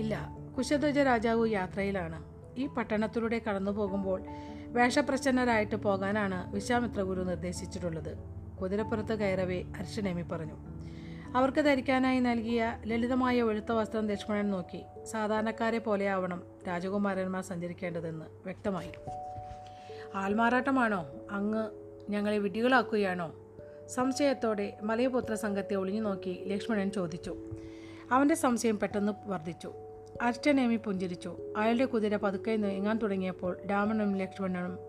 ഇല്ല 0.00 0.38
കുശധ്വജ 0.58 0.98
രാജാവ് 0.98 1.48
യാത്രയിലാണ്. 1.48 2.24
ഈ 2.58 2.66
പട്ടണത്തിലൂടെ 2.66 3.42
കടന്നു 3.48 3.70
പോകുമ്പോൾ 3.70 4.22
വേഷപ്രച്ഛന്നരായിട്ട് 4.66 5.76
പോകാനാണ് 5.76 6.52
വിശ്വാമിത്ര 6.52 7.00
ഗുരു 7.00 7.20
നിർദ്ദേശിച്ചിട്ടുള്ളത്. 7.20 8.37
കുതിരപ്പുറത്ത് 8.62 9.14
കയറവേ 9.18 9.62
അർച്ചനേമി 9.78 10.22
പറഞ്ഞു. 10.22 10.54
അവർക്ക് 11.36 11.60
ധരിക്കാനായി 11.60 12.20
നൽകിയ 12.20 12.78
ലളിതമായ 12.86 13.42
വെളുത്ത 13.42 13.72
വസ്ത്രം 13.72 14.06
ലക്ഷ്മണൻ 14.06 14.50
നോക്കി 14.50 14.82
സാധാരണക്കാരെ 15.04 15.78
പോലെയാവണം 15.78 16.42
രാജകുമാരന്മാർ 16.68 17.42
സഞ്ചരിക്കേണ്ടതെന്ന് 17.42 18.26
വ്യക്തമായി. 18.44 18.90
ആൾമാറാട്ടമാണോ? 20.14 21.06
അങ്ങ് 21.30 21.68
ഞങ്ങളെ 22.10 22.38
വിഡ്ഢികളാക്കുകയാണോ? 22.38 23.34
സംശയത്തോടെ 23.86 24.78
മലയപുത്ര 24.82 25.34
സംഘത്തെ 25.34 25.74
ഒളിഞ്ഞു 25.74 26.00
നോക്കി 26.00 26.44
ലക്ഷ്മണൻ 26.46 26.90
ചോദിച്ചു. 26.90 27.36
അവന്റെ 28.12 28.34
സംശയം 28.34 28.78
പെട്ടെന്ന് 28.78 29.12
വർദ്ധിച്ചു. 29.26 29.72
അർച്ചനേമി 30.22 30.76
പുഞ്ചിരിച്ചു. 30.76 31.36
അയാളുടെ 31.56 31.84
കുതിര 31.84 32.16
പതുക്കെ 32.16 32.56
നീങ്ങാൻ 32.56 32.98
തുടങ്ങിയപ്പോൾ 32.98 33.58
രാമനും 33.70 34.16
ലക്ഷ്മണനും 34.16 34.87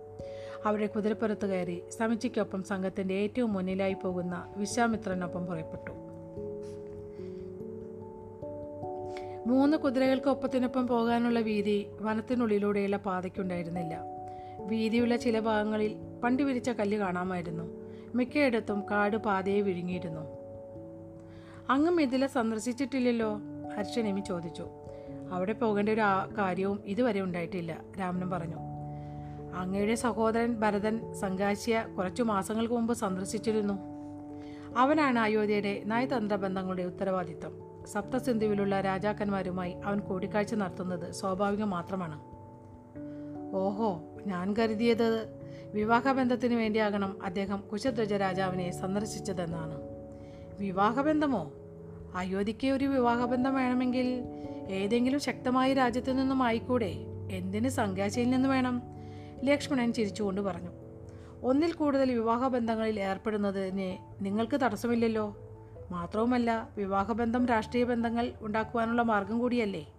അവരുടെ 0.65 0.87
കുതിരപ്പുറത്ത് 0.87 1.45
കയറി 1.45 1.81
സമിച്ചിക്കൊപ്പം 1.89 2.63
സംഘത്തിന്റെ 2.63 3.13
ഏറ്റവും 3.13 3.53
മുന്നിലായി 3.53 3.93
പോകുന്ന 3.93 4.53
വിശ്വാമിത്രനൊപ്പം 4.57 5.45
പുറപ്പെട്ടു. 5.45 5.91
മൂന്ന് 9.47 9.77
കുതിരകൾക്ക് 9.77 10.27
ഒപ്പത്തിനൊപ്പം 10.27 10.87
പോകാനുള്ള 10.87 11.39
വീതി 11.39 11.87
വനത്തിനുള്ളിലൂടെയുള്ള 12.01 12.97
പാതയ്ക്കുണ്ടായിരുന്നില്ല. 12.97 13.99
വീതിയുള്ള 14.59 15.15
ചില 15.15 15.39
ഭാഗങ്ങളിൽ 15.39 15.95
പണ്ടി 16.23 16.43
വിരിച്ച 16.43 16.69
കല്ല് 16.69 16.97
കാണാമായിരുന്നു. 16.97 17.63
മിക്കയിടത്തും 18.15 18.83
കാട് 18.91 19.17
പാതയെ 19.17 19.61
വിഴുങ്ങിയിരുന്നു. 19.61 20.21
അങ്ങ് 21.69 21.91
മിഥില 21.91 22.25
സന്ദർശിച്ചിട്ടില്ലല്ലോ? 22.25 23.39
ഹർഷനേമി 23.77 24.19
ചോദിച്ചു. 24.19 24.67
അവിടെ 25.31 25.53
പോകേണ്ട 25.53 25.89
ഒരു 25.89 26.01
കാര്യവും 26.37 26.79
ഇതുവരെ 26.85 27.21
ഉണ്ടായിട്ടില്ല 27.21 27.81
രാമനും 27.99 28.29
പറഞ്ഞു. 28.29 28.68
അങ്ങയുടെ 29.55 29.95
സഹോദരൻ 29.95 30.53
ഭരതൻ 30.53 31.13
സംഘാശിയ 31.13 31.85
കുറച്ചു 31.97 32.23
മാസങ്ങൾക്ക് 32.23 32.73
മുമ്പ് 32.73 32.93
സന്ദർശിച്ചിരുന്നു. 32.93 33.73
അവനാണ് 34.77 35.19
അയോധ്യയുടെ 35.19 35.83
നയതന്ത്ര 35.85 36.35
ബന്ധങ്ങളുടെ 36.35 36.83
ഉത്തരവാദിത്തം 36.83 37.69
സപ്തസിന്ധുവിലുള്ള 37.87 38.81
രാജാക്കന്മാരുമായി 38.81 39.75
അവൻ 39.85 39.99
കൂടിക്കാഴ്ച 39.99 40.53
നടത്തുന്നത് 40.53 41.11
സ്വാഭാവികം 41.11 41.69
മാത്രമാണ്. 41.69 42.21
ഓഹോ 43.55 44.01
ഞാൻ 44.27 44.53
കരുതിയത് 44.53 45.39
വിവാഹബന്ധത്തിന് 45.73 46.53
വേണ്ടിയാകണം 46.53 47.19
അദ്ദേഹം 47.23 47.63
കുശധ്വജ 47.71 48.13
രാജാവിനെ 48.13 48.71
സന്ദർശിച്ചതെന്നാണ്. 48.71 49.81
വിവാഹബന്ധമോ? 50.59 51.51
അയോധ്യയ്ക്ക് 52.15 52.67
ഒരു 52.67 52.85
വിവാഹബന്ധം 52.85 53.55
വേണമെങ്കിൽ 53.55 54.23
ഏതെങ്കിലും 54.69 55.19
ശക്തമായ 55.19 55.73
രാജ്യത്തു 55.73 56.11
നിന്നും 56.11 56.43
ആയിക്കൂടെ? 56.43 56.93
എന്തിന് 57.31 57.69
സംഘാശയിൽ 57.69 58.29
നിന്ന് 58.29 58.49
വേണം? 58.49 58.98
ലക്ഷ്മണൻ 59.43 59.93
ചിരിച്ചുകൊണ്ട് 59.93 60.41
പറഞ്ഞു. 60.41 60.69
ഒന്നിൽ 61.43 61.71
കൂടുതൽ 61.73 62.11
വിവാഹബന്ധങ്ങളിൽ 62.11 62.99
ഏർപ്പെടുന്നതിന് 62.99 63.97
നിങ്ങൾക്ക് 64.25 64.61
തടസ്സമില്ലല്ലോ. 64.61 65.37
മാത്രവുമല്ല 65.91 66.69
വിവാഹബന്ധം 66.77 67.45
രാഷ്ട്രീയ 67.45 67.83
ബന്ധങ്ങൾ 67.83 68.31
ഉണ്ടാക്കുവാനുള്ള 68.41 69.01
മാർഗം 69.01 69.39
കൂടിയല്ലേ. 69.39 69.93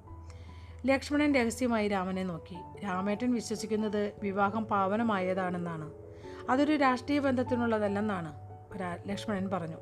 ലക്ഷ്മണൻ 0.86 1.34
രഹസ്യമായി 1.34 1.88
രാമനെ 1.88 2.24
നോക്കി. 2.24 2.56
രാമേട്ടൻ 2.84 3.34
വിശ്വസിക്കുന്നത് 3.34 4.12
വിവാഹം 4.22 4.64
പാവനമായതാണെന്നാണ്. 4.64 5.90
അതൊരു 6.50 6.76
രാഷ്ട്രീയ 6.76 7.18
ബന്ധത്തിനുള്ളതല്ലെന്നാണ് 7.18 8.32
ലക്ഷ്മണൻ 9.08 9.50
പറഞ്ഞു. 9.50 9.76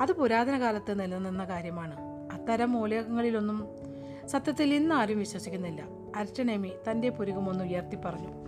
അത് 0.00 0.12
പുരാതന 0.12 0.60
കാലത്ത് 0.60 1.00
നിലനിന്ന 1.00 1.44
കാര്യമാണ്. 1.44 1.96
അത്തരം 2.32 2.72
മൂലകങ്ങളിലൊന്നും 2.72 3.68
സത്യത്തിൽ 4.26 4.74
ഇന്ന് 4.74 4.94
ആരും 4.94 5.18
വിശ്വസിക്കുന്നില്ല. 5.18 5.84
അർച്ചനേമി 6.16 6.72
തന്റെ 6.90 7.08
പുരുകമൊന്ന് 7.08 7.64
ഉയർത്തി 7.64 7.96
പറഞ്ഞു. 7.96 8.46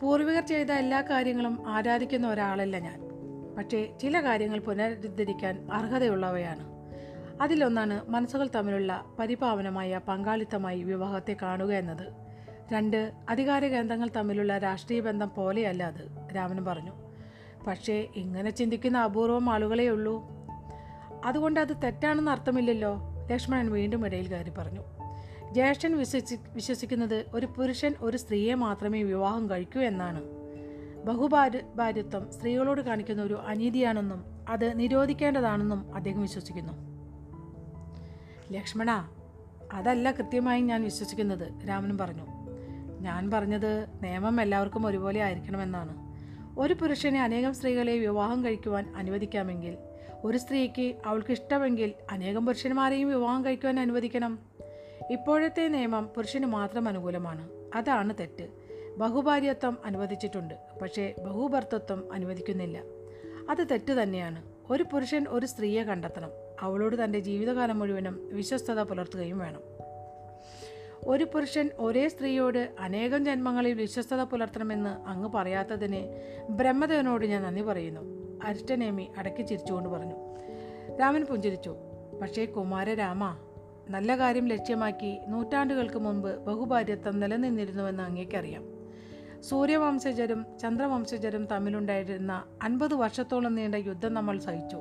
പൂർവികർ 0.00 0.46
ചെയ്ത 0.46 0.70
എല്ലാ 0.70 1.00
കാര്യങ്ങളും 1.00 1.68
ആരാധിക്കുന്ന 1.68 2.28
ഒരാളല്ല 2.28 2.78
ഞാൻ. 2.78 3.08
പക്ഷേ 3.56 3.94
ചില 4.00 4.24
കാര്യങ്ങൾ 4.24 4.58
പുനരുദ്ധരിക്കാൻ 4.58 5.68
അർഹതയുള്ളവയാണ്. 5.72 6.78
അതിലൊന്നാണ് 7.42 8.10
മനസ്സുകൾ 8.10 8.48
തമ്മിലുള്ള 8.54 9.04
പരിപാവനമായ 9.18 10.00
പങ്കാളിത്തമായി 10.08 10.82
വിവാഹത്തെ 10.82 11.36
കാണുക 11.42 11.72
എന്നത്. 11.72 12.12
രണ്ട് 12.72 13.12
അധികാര 13.28 13.66
കേന്ദ്രങ്ങൾ 13.66 14.08
തമ്മിലുള്ള 14.16 14.58
രാഷ്ട്രീയ 14.58 15.00
ബന്ധം 15.00 15.30
പോലെയല്ല 15.36 15.84
അത് 15.84 16.34
രാമൻ 16.36 16.64
പറഞ്ഞു. 16.64 16.92
പക്ഷേ 17.66 18.08
ഇങ്ങനെ 18.16 18.50
ചിന്തിക്കുന്ന 18.50 18.98
അപൂർവം 18.98 19.50
ആളുകളേ 19.50 19.88
ഉള്ളൂ. 19.88 20.28
അതുകൊണ്ട് 21.24 21.60
അത് 21.60 21.82
തെറ്റാണെന്ന് 21.82 22.30
അർത്ഥമില്ലല്ലോ 22.30 22.98
ലക്ഷ്മണൻ 23.30 23.70
വീണ്ടും 23.70 24.06
ഇടയിൽ 24.06 24.28
കയറി 24.28 24.50
പറഞ്ഞു. 24.50 24.97
ജ്യേഷ്ഠൻ 25.52 25.96
വിശ്വസി 25.96 26.38
വിശ്വസിക്കുന്നത് 26.54 27.24
ഒരു 27.34 27.46
പുരുഷൻ 27.46 27.94
ഒരു 28.00 28.16
സ്ത്രീയെ 28.16 28.54
മാത്രമേ 28.54 29.02
വിവാഹം 29.02 29.50
കഴിക്കൂ 29.50 29.80
എന്നാണ്. 29.80 30.22
ബഹുഭാര്യ 31.06 31.60
ഭാര്യത്വം 31.76 32.32
സ്ത്രീകളോട് 32.32 32.80
കാണിക്കുന്ന 32.80 33.22
ഒരു 33.22 33.34
അനീതിയാണെന്നും 33.34 34.24
അത് 34.48 34.80
നിരോധിക്കേണ്ടതാണെന്നും 34.80 35.94
അദ്ദേഹം 35.94 36.22
വിശ്വസിക്കുന്നു. 36.22 36.72
ലക്ഷ്മണ 38.52 39.08
അതല്ല 39.72 40.10
കൃത്യമായി 40.10 40.60
ഞാൻ 40.60 40.84
വിശ്വസിക്കുന്നത് 40.84 41.68
രാമൻ 41.68 41.98
പറഞ്ഞു. 41.98 42.26
ഞാൻ 43.00 43.30
പറഞ്ഞത് 43.30 43.86
നിയമം 44.02 44.40
എല്ലാവർക്കും 44.40 44.86
ഒരുപോലെ 44.86 45.20
ആയിരിക്കണമെന്നാണ്. 45.20 46.08
ഒരു 46.58 46.74
പുരുഷനെ 46.74 47.22
അനേകം 47.22 47.54
സ്ത്രീകളെ 47.54 47.98
വിവാഹം 47.98 48.44
കഴിക്കുവാൻ 48.44 48.92
അനുവദിക്കാമെങ്കിൽ 48.96 49.76
ഒരു 50.24 50.38
സ്ത്രീക്ക് 50.38 50.94
അവൾക്ക് 51.06 51.32
ഇഷ്ടമെങ്കിൽ 51.32 51.92
അനേകം 52.10 52.46
പുരുഷന്മാരെയും 52.46 53.08
വിവാഹം 53.08 53.44
കഴിക്കുവാൻ 53.44 53.80
അനുവദിക്കണം. 53.80 54.47
ഇപ്പോഴത്തെ 55.10 55.68
നിയമം 55.68 56.06
പുരുഷന് 56.06 56.46
മാത്രം 56.46 56.88
അനുകൂലമാണ്. 56.88 57.48
അതാണ് 57.74 58.14
തെറ്റ്. 58.20 58.48
ബഹുഭാര്യത്വം 58.96 59.78
അനുവദിച്ചിട്ടുണ്ട്. 59.84 60.54
പക്ഷേ 60.82 61.14
ബഹുഭർത്തത്വം 61.24 62.12
അനുവദിക്കുന്നില്ല. 62.12 62.82
അത് 63.50 63.70
തെറ്റ് 63.70 63.92
തന്നെയാണ്. 63.92 64.42
ഒരു 64.70 64.84
പുരുഷൻ 64.92 65.26
ഒരു 65.28 65.46
സ്ത്രീയെ 65.46 65.82
കണ്ടെത്തണം. 65.82 66.30
അവളോട് 66.60 67.04
തന്റെ 67.04 67.18
ജീവിതകാലം 67.18 67.78
മുഴുവനും 67.78 68.30
വിശ്വസ്തത 68.32 68.82
പുലർത്തുകയും 68.82 69.38
വേണം. 69.38 69.60
ഒരു 71.04 71.24
പുരുഷൻ 71.24 71.70
ഒരേ 71.78 72.08
സ്ത്രീയോട് 72.08 72.74
അനേകം 72.80 73.24
ജന്മങ്ങളിൽ 73.24 73.74
വിശ്വസ്തത 73.74 74.22
പുലർത്തണമെന്ന് 74.22 74.90
അങ്ങ് 74.90 75.32
പറയാത്തതിന് 75.32 76.20
ബ്രഹ്മദേവനോട് 76.50 77.26
ഞാൻ 77.26 77.42
നന്ദി 77.42 77.62
പറയുന്നു. 77.62 78.00
അരിഷ്ടനേമി 78.44 79.10
അടക്കി 79.18 79.42
ചിരിച്ചുകൊണ്ട് 79.42 79.88
പറഞ്ഞു. 79.88 80.14
രാമൻ 80.96 81.24
പുഞ്ചിരിച്ചു. 81.24 81.76
പക്ഷേ 82.22 82.44
കുമാരരാമ 82.44 83.38
നല്ല 83.88 84.18
കാര്യം 84.18 84.46
ലക്ഷ്യമാക്കി 84.46 85.20
നൂറ്റാണ്ടുകൾക്ക് 85.28 85.98
മുൻപ് 85.98 86.28
ബഹുഭാര്യത്വം 86.28 87.20
നിലനിന്നിരുന്നുവെന്ന് 87.20 88.02
അങ്ങേക്കറിയാം. 88.02 88.64
സൂര്യവംശജരും 89.40 90.46
ചന്ദ്രവംശജരും 90.60 91.46
തമ്മിലുണ്ടായിരുന്ന 91.46 92.44
അൻപത് 92.62 92.94
വർഷത്തോളം 92.94 93.54
നീണ്ട 93.54 93.74
യുദ്ധം 93.74 94.14
നമ്മൾ 94.14 94.38
സഹിച്ചു. 94.38 94.78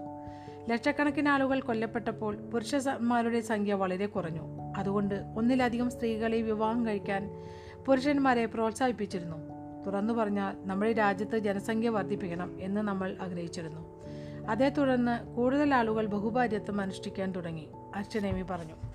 ലക്ഷക്കണക്കിന് 0.70 1.30
ആളുകൾ 1.30 1.60
കൊല്ലപ്പെട്ടപ്പോൾ 1.60 2.36
പുരുഷന്മാരുടെ 2.36 3.42
സംഖ്യ 3.42 3.74
വളരെ 3.74 4.06
കുറഞ്ഞു. 4.06 4.74
അതുകൊണ്ട് 4.78 5.16
ഒന്നിലധികം 5.38 5.90
സ്ത്രീകളെ 5.90 6.42
വിവാഹം 6.42 6.86
കഴിക്കാൻ 6.86 7.46
പുരുഷന്മാരെ 7.86 8.46
പ്രോത്സാഹിപ്പിച്ചിരുന്നു. 8.46 9.38
തുറന്നു 9.86 10.14
പറഞ്ഞാൽ 10.14 10.68
നമ്മുടെ 10.68 10.94
രാജ്യത്ത് 10.94 11.38
ജനസംഖ്യ 11.38 11.90
വർദ്ധിപ്പിക്കണം 11.90 12.58
എന്ന് 12.60 12.82
നമ്മൾ 12.82 13.18
ആഗ്രഹിച്ചിരുന്നു. 13.22 14.04
അതേ 14.50 14.70
തുടർന്ന് 14.70 15.28
കൂടുതൽ 15.28 15.76
ആളുകൾ 15.76 16.06
ബഹുഭാര്യത്വം 16.06 16.82
അനുഷ്ഠിക്കാൻ 16.82 17.32
തുടങ്ങി 17.32 17.68
അച്ഛനേമി 17.96 18.42
പറഞ്ഞു. 18.42 18.87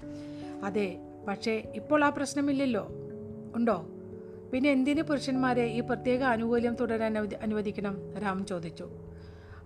അതെ 0.64 0.98
പക്ഷേ 1.28 1.72
ഇപ്പോൾ 1.74 2.04
ആ 2.04 2.08
പ്രശ്നമില്ലല്ലോ. 2.08 2.88
ഉണ്ടോ? 3.54 3.86
പിന്നെ 4.52 4.70
എന്തിന് 4.70 5.02
പുരുഷന്മാരെ 5.02 5.64
ഈ 5.64 5.80
പ്രത്യേക 5.80 6.22
ആനുകൂല്യം 6.22 6.74
തുടരാൻ 6.74 7.12
അനുവദി- 7.12 7.38
അനുവദിക്കണം? 7.38 8.18
രാം 8.18 8.46
ചോദിച്ചു. 8.46 8.88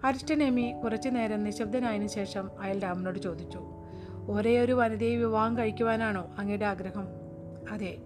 അരിഷ്ടനേമി 0.05 0.75
കുറച്ചു 0.85 1.09
നേരം 1.09 1.45
നിശബ്ദനായതിനു 1.45 2.09
ശേഷം 2.09 2.50
അയാൾ 2.61 2.79
രാമനോട് 2.79 3.19
ചോദിച്ചു. 3.19 3.59
ഒരേ 4.31 4.61
ഒരു 4.61 4.73
വനിതയെ 4.73 5.17
വിവാഹം 5.17 5.59
കഴിക്കുവാനാണോ 5.59 6.31
അങ്ങയുടെ 6.38 6.67
ആഗ്രഹം? 6.67 7.07
അതെ 7.71 7.99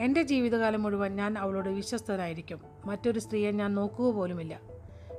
എന്റെ 0.00 0.22
ജീവിതകാലം 0.22 0.82
മുഴുവൻ 0.82 1.16
ഞാൻ 1.16 1.38
അവളോട് 1.38 1.68
വിശ്വസ്തനായിരിക്കും. 1.68 2.60
മറ്റൊരു 2.86 3.18
സ്ത്രീയെ 3.18 3.50
ഞാൻ 3.50 3.74
നോക്കുക 3.74 4.14
പോലുമില്ല. 4.14 4.60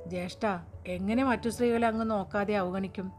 ജ്യേഷ്ഠ 0.07 0.45
എങ്ങനെ 0.87 1.23
മറ്റു 1.23 1.49
സ്ത്രീകളെ 1.49 1.87
അങ്ങ് 1.87 2.11
നോക്കാതെ 2.11 2.55
അവഗണിക്കും? 2.55 3.11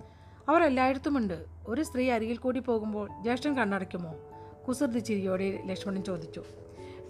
അവർ 0.48 0.62
എല്ലായിടത്തുമുണ്ട്. 0.62 1.44
ഒരു 1.70 1.82
സ്ത്രീ 1.82 2.10
അരികിൽ 2.10 2.36
കൂടി 2.36 2.60
പോകുമ്പോൾ 2.60 3.08
ജ്യേഷ്ഠൻ 3.22 3.56
കണ്ണടയ്ക്കുമോ? 3.56 4.14
കുസൃതി 4.68 4.98
ചിരിയോടെ 4.98 5.62
ലക്ഷ്മണൻ 5.66 6.02
ചോദിച്ചു. 6.02 6.42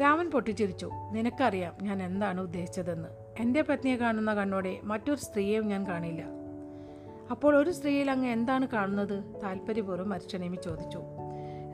രാമൻ 0.00 0.30
പൊട്ടിച്ചിരിച്ചു. 0.30 0.90
നിനക്കറിയാം 1.12 1.72
ഞാൻ 1.82 2.02
എന്താണ് 2.02 2.40
ഉദ്ദേശിച്ചതെന്ന്. 2.40 3.08
എന്റെ 3.40 3.62
പത്നിയെ 3.62 3.96
കാണുന്ന 3.96 4.34
കണ്ണോടെ 4.34 4.80
മറ്റൊരു 4.84 5.20
സ്ത്രീയെയും 5.20 5.68
ഞാൻ 5.68 5.86
കാണില്ല. 5.86 6.24
അപ്പോൾ 7.30 7.56
ഒരു 7.56 7.70
സ്ത്രീയിൽ 7.70 8.10
അങ്ങ് 8.10 8.28
എന്താണ് 8.28 8.68
കാണുന്നത്? 8.68 9.40
താല്പര്യപൂർവം 9.42 10.12
അർച്ചനേമി 10.12 10.56
ചോദിച്ചു. 10.56 11.00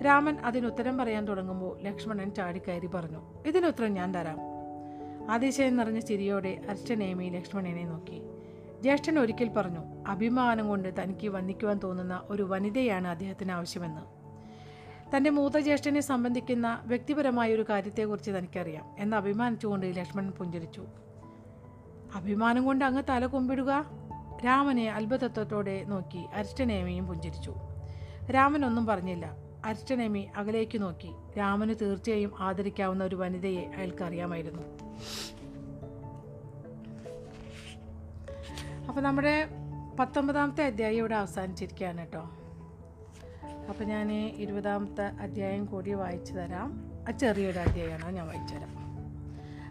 രാമൻ 0.05 0.37
അതിനുത്തരം 0.39 0.99
പറയാൻ 0.99 1.29
തുടങ്ങുമ്പോൾ 1.29 1.81
ലക്ഷ്മണൻ 1.81 2.35
ചാടിക്കയറി 2.35 2.87
പറഞ്ഞു. 2.87 3.23
ഇതിനുത്തരം 3.47 3.95
ഞാൻ 3.95 4.15
തരാം. 4.15 4.39
അതിശയം 5.31 5.77
നിറഞ്ഞ 5.77 5.99
ചിരിയോടെ 5.99 6.61
അർച്ചനേമി 6.69 7.25
ലക്ഷ്മണനെ 7.25 7.85
നോക്കി. 7.85 8.23
ജ്യേഷ്ഠൻ 8.83 9.19
ഒരിക്കൽ 9.19 9.49
പറഞ്ഞു 9.49 10.05
അഭിമാനം 10.09 10.69
കൊണ്ട് 10.69 11.03
തനിക്ക് 11.03 11.29
വന്ദിക്കുവാൻ 11.29 11.79
തോന്നുന്ന 11.79 12.23
ഒരു 12.31 12.43
വനിതയാണ് 12.43 13.09
അദ്ദേഹത്തിന് 13.09 13.53
ആവശ്യമെന്ന്. 13.53 14.17
തന്റെ 15.17 15.31
മൂത്ത 15.31 15.59
ജ്യേഷ്ഠനെ 15.59 16.01
സംബന്ധിക്കുന്ന 16.01 16.83
വ്യക്തിപരമായ 16.87 17.55
ഒരു 17.55 17.65
കാര്യത്തെക്കുറിച്ച് 17.69 18.31
തനിക്കറിയാം 18.31 18.95
എന്ന് 18.99 19.17
അഭിമാനിച്ചുകൊണ്ട് 19.17 19.97
ലക്ഷ്മണൻ 19.97 20.31
പുഞ്ചിരിച്ചു. 20.31 20.87
അഭിമാനം 22.15 22.65
കൊണ്ട് 22.65 22.85
അങ്ങ് 22.85 23.03
തല 23.09 23.27
കൊമ്പിടുക? 23.27 23.85
രാമനെ 24.45 24.93
അത്ഭുതത്വത്തോടെ 24.93 25.85
നോക്കി 25.85 26.27
അരിഷ്ടനേമിയും 26.35 27.07
പുഞ്ചിരിച്ചു. 27.07 27.55
രാമൻ 28.35 28.65
ഒന്നും 28.65 28.87
പറഞ്ഞില്ല. 28.87 29.37
അരിഷ്ടനേമി 29.65 30.29
അകലേക്ക് 30.37 30.83
നോക്കി. 30.83 31.11
രാമന് 31.39 31.75
തീർച്ചയായും 31.83 32.33
ആദരിക്കാവുന്ന 32.39 33.05
ഒരു 33.05 33.17
വനിതയെ 33.17 33.71
അയാൾക്ക് 33.77 34.05
അപ്പോൾ 38.89 39.01
നമ്മുടെ 39.01 39.49
പത്തൊമ്പതാമത്തെ 40.01 40.65
അധ്യായം 40.65 40.99
ഇവിടെ 40.99 41.15
അവസാനിച്ചിരിക്കുകയാണ് 41.15 41.99
കേട്ടോ. 41.99 42.23
അപ്പോൾ 43.69 43.85
ഞാൻ 43.85 44.13
ഇരുപതാമത്തെ 44.13 45.03
അധ്യായം 45.03 45.65
കൂടി 45.65 45.93
വായിച്ചു 45.93 46.33
തരാം. 46.33 46.69
ആ 47.09 47.11
ചെറിയൊരു 47.11 47.59
അധ്യായമാണ് 47.59 48.17
ഞാൻ 48.17 48.27
വായിച്ചു 48.27 48.55
തരാം. 48.55 48.73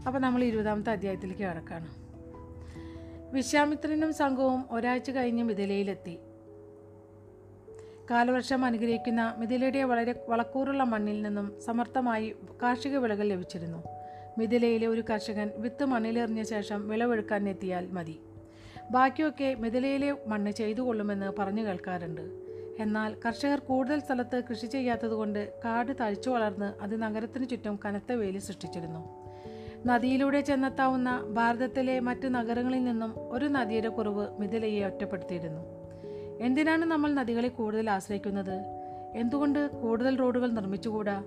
അപ്പോൾ 0.08 0.20
നമ്മൾ 0.20 0.44
ഇരുപതാമത്തെ 0.44 0.92
അധ്യായത്തിലേക്ക് 0.92 1.42
കിടക്കുകയാണ് 1.42 2.06
വിശ്വാമിത്രനും 3.34 4.14
സംഘവും 4.14 4.66
ഒരാഴ്ച 4.72 5.10
കഴിഞ്ഞ് 5.10 5.44
മിഥിലയിലെത്തി. 5.44 6.20
കാലവർഷം 8.12 8.66
അനുഗ്രഹിക്കുന്ന 8.66 9.36
മിഥിലയുടെ 9.38 9.84
വളരെ 9.84 10.26
വളക്കൂറുള്ള 10.30 10.84
മണ്ണിൽ 10.84 11.22
നിന്നും 11.22 11.62
സമർത്ഥമായി 11.62 12.36
കാർഷിക 12.64 12.98
വിളകൾ 12.98 13.28
ലഭിച്ചിരുന്നു. 13.28 13.84
മിഥിലയിലെ 14.38 14.88
ഒരു 14.88 15.04
കർഷകൻ 15.10 15.52
വിത്ത് 15.58 15.86
മണ്ണിലെറിഞ്ഞ 15.86 16.44
ശേഷം 16.44 16.88
വിളവെടുക്കാൻ 16.88 17.50
എത്തിയാൽ 17.50 17.88
മതി. 17.88 18.20
ബാക്കിയൊക്കെ 18.92 19.56
മിഥിലയിലെ 19.60 20.18
മണ്ണ് 20.28 20.52
ചെയ്തു 20.52 20.82
കൊള്ളുമെന്ന് 20.82 21.34
പറഞ്ഞു 21.40 21.62
കേൾക്കാറുണ്ട്. 21.62 22.22
എന്നാൽ 22.80 23.16
കർഷകർ 23.26 23.60
കൂടുതൽ 23.60 24.00
സ്ഥലത്ത് 24.00 24.44
കൃഷി 24.50 24.66
ചെയ്യാത്തതുകൊണ്ട് 24.66 25.54
കാട് 25.66 25.94
തഴിച്ചു 26.02 26.30
വളർന്ന് 26.30 26.74
അത് 26.82 27.02
നഗരത്തിന് 27.02 27.50
ചുറ്റും 27.50 27.80
കനത്ത 27.86 28.12
വേലി 28.12 28.38
സൃഷ്ടിച്ചിരുന്നു. 28.38 29.26
നദിയിലൂടെ 29.86 30.42
ചെന്നെത്താവുന്ന 30.42 31.26
ഭാരതത്തിലെ 31.34 32.00
മറ്റ് 32.00 32.36
നഗരങ്ങളിൽ 32.36 32.84
നിന്നും 32.84 33.14
ഒരു 33.32 33.46
നദിയുടെ 33.46 33.90
കുറവ് 33.90 34.40
മിഥിലയെ 34.40 34.86
ഒറ്റപ്പെടുത്തിയിരുന്നു. 34.86 35.62
എന്തിനാണ് 36.42 36.86
നമ്മൾ 36.86 37.14
നദികളെ 37.14 37.48
കൂടുതൽ 37.48 37.90
ആശ്രയിക്കുന്നത്? 37.90 38.62
എന്തുകൊണ്ട് 39.16 39.82
കൂടുതൽ 39.82 40.16
റോഡുകൾ 40.16 40.52
നിർമ്മിച്ചുകൂടാ? 40.52 41.24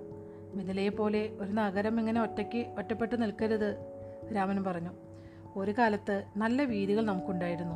മിഥിലയെ 0.54 0.88
പോലെ 0.88 1.28
ഒരു 1.40 1.52
നഗരം 1.52 2.00
ഇങ്ങനെ 2.00 2.22
ഒറ്റയ്ക്ക് 2.22 2.66
ഒറ്റപ്പെട്ട് 2.78 3.22
നിൽക്കരുത് 3.22 3.76
രാമൻ 4.36 4.64
പറഞ്ഞു. 4.64 5.07
ഒരു 5.58 5.70
കാലത്ത് 5.70 6.24
നല്ല 6.36 6.62
വീതികൾ 6.62 7.04
നമുക്കുണ്ടായിരുന്നു. 7.04 7.74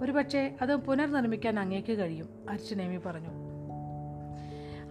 ഒരുപക്ഷെ 0.00 0.56
അത് 0.62 0.76
പുനർനിർമ്മിക്കാൻ 0.76 1.58
അങ്ങേക്ക് 1.58 1.98
കഴിയും 1.98 2.28
അർച്ചനേമി 2.50 2.96
പറഞ്ഞു. 2.96 3.28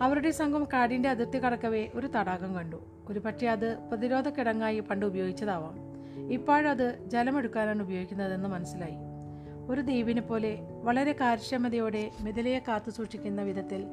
അവരുടെ 0.01 0.31
സംഘം 0.31 0.67
കാടിന്റെ 0.73 1.09
അതിർത്തി 1.09 1.39
കടക്കവേ 1.39 1.89
ഒരു 1.95 2.07
തടാകം 2.07 2.55
കണ്ടു. 2.55 2.83
ഒരു 3.09 3.19
പക്ഷേ 3.19 3.47
അത് 3.47 3.77
പ്രതിരോധ 3.77 4.29
കിടങ്ങായി 4.29 4.79
പണ്ട് 4.79 5.05
ഉപയോഗിച്ചതാവാം. 5.05 5.75
ഇപ്പോഴത് 6.33 6.99
ജലമെടുക്കാനാണ് 7.07 7.83
ഉപയോഗിക്കുന്നതെന്ന് 7.83 8.49
മനസ്സിലായി. 8.49 8.95
ഒരു 9.69 9.81
ദ്വീപിനെ 9.81 10.21
പോലെ 10.21 10.59
വളരെ 10.83 11.11
കാര്യക്ഷമതയോടെ 11.11 12.11
മിഥിലയെ 12.21 12.59
കാത്തു 12.59 12.91
സൂക്ഷിക്കുന്ന 12.91 13.41
വിധത്തിൽ 13.41 13.85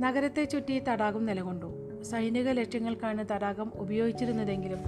നഗരത്തെ 0.00 0.44
ചുറ്റി 0.44 0.78
തടാകം 0.78 1.26
നിലകൊണ്ടു. 1.26 2.02
സൈനിക 2.02 2.50
ലക്ഷ്യങ്ങൾക്കാണ് 2.50 3.24
തടാകം 3.32 3.72
ഉപയോഗിച്ചിരുന്നതെങ്കിലും 3.76 4.78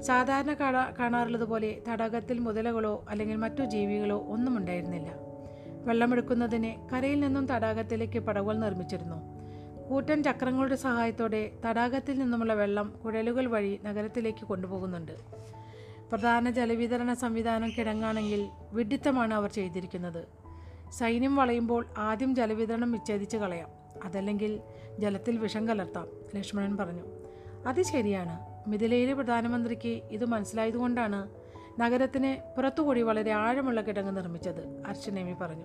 സാധാരണ 0.00 0.52
കാണാ 0.52 0.92
കാണാറുള്ളതുപോലെ 0.98 1.82
തടാകത്തിൽ 1.88 2.38
മുതലകളോ 2.38 3.04
അല്ലെങ്കിൽ 3.08 3.36
മറ്റു 3.36 3.64
ജീവികളോ 3.64 4.18
ഒന്നും 4.18 4.56
ഉണ്ടായിരുന്നില്ല. 4.56 5.10
വെള്ളമെടുക്കുന്നതിന് 5.84 6.88
കരയിൽ 6.92 7.20
നിന്നും 7.20 7.46
തടാകത്തിലേക്ക് 7.46 8.18
പടവുകൾ 8.18 8.58
നിർമ്മിച്ചിരുന്നു. 8.58 9.16
കൂറ്റൻ 9.88 10.22
ചക്രങ്ങളുടെ 10.22 10.76
സഹായത്തോടെ 10.76 11.50
തടാകത്തിൽ 11.66 12.18
നിന്നുമുള്ള 12.18 12.54
വെള്ളം 12.54 13.00
കുഴലുകൾ 13.04 13.46
വഴി 13.46 13.80
നഗരത്തിലേക്ക് 13.84 14.44
കൊണ്ടുപോകുന്നുണ്ട്. 14.44 15.12
പ്രധാന 16.10 16.50
ജലവിതരണ 16.50 17.12
സംവിധാനം 17.12 17.70
കിടങ്ങാണെങ്കിൽ 17.78 18.48
വിഡിത്തമാണ് 18.72 19.34
അവർ 19.34 19.50
ചെയ്തിരിക്കുന്നത്. 19.50 20.28
സൈന്യം 20.92 21.36
വളയുമ്പോൾ 21.36 21.86
ആദ്യം 21.98 22.34
ജലവിതരണം 22.34 22.92
വിച്ഛേദിച്ച് 22.92 23.36
കളയാം. 23.36 23.68
അതല്ലെങ്കിൽ 24.04 24.60
ജലത്തിൽ 24.98 25.38
വിഷം 25.38 25.68
കലർത്താം 25.68 26.06
ലക്ഷ്മണൻ 26.36 26.76
പറഞ്ഞു. 26.76 27.02
അത് 27.66 27.82
ശരിയാണ്. 27.82 28.49
മിഥിലയിലെ 28.66 29.12
പ്രധാനമന്ത്രിക്ക് 29.12 29.88
ഇത് 29.88 30.24
മനസ്സിലായതുകൊണ്ടാണ് 30.24 31.28
നഗരത്തിന് 31.80 32.56
പുറത്തുകൂടി 32.56 33.02
വളരെ 33.02 33.30
ആഴമുള്ള 33.30 33.80
കിടങ്ങ് 33.80 34.16
നിർമ്മിച്ചത് 34.16 34.82
അർച്ചനേമി 34.86 35.32
പറഞ്ഞു. 35.32 35.64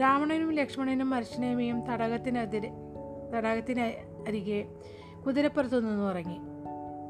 രാവണനും 0.00 0.52
ലക്ഷ്മണനും 0.52 1.14
അർച്ചനേമിയും 1.14 1.86
തടാകത്തിനെതിരെ 1.86 2.70
തടാകത്തിന് 3.34 3.80
അരികെ 4.28 4.68
കുതിരപ്പുറത്തു 5.26 5.76
നിന്നും 5.76 6.10
ഇറങ്ങി. 6.10 6.38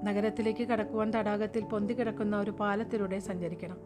നഗരത്തിലേക്ക് 0.06 0.68
കടക്കുവാൻ 0.68 1.10
തടാകത്തിൽ 1.10 1.64
പൊന്തിക്കിടക്കുന്ന 1.64 2.36
ഒരു 2.36 2.50
പാലത്തിലൂടെ 2.50 3.18
സഞ്ചരിക്കണം. 3.18 3.76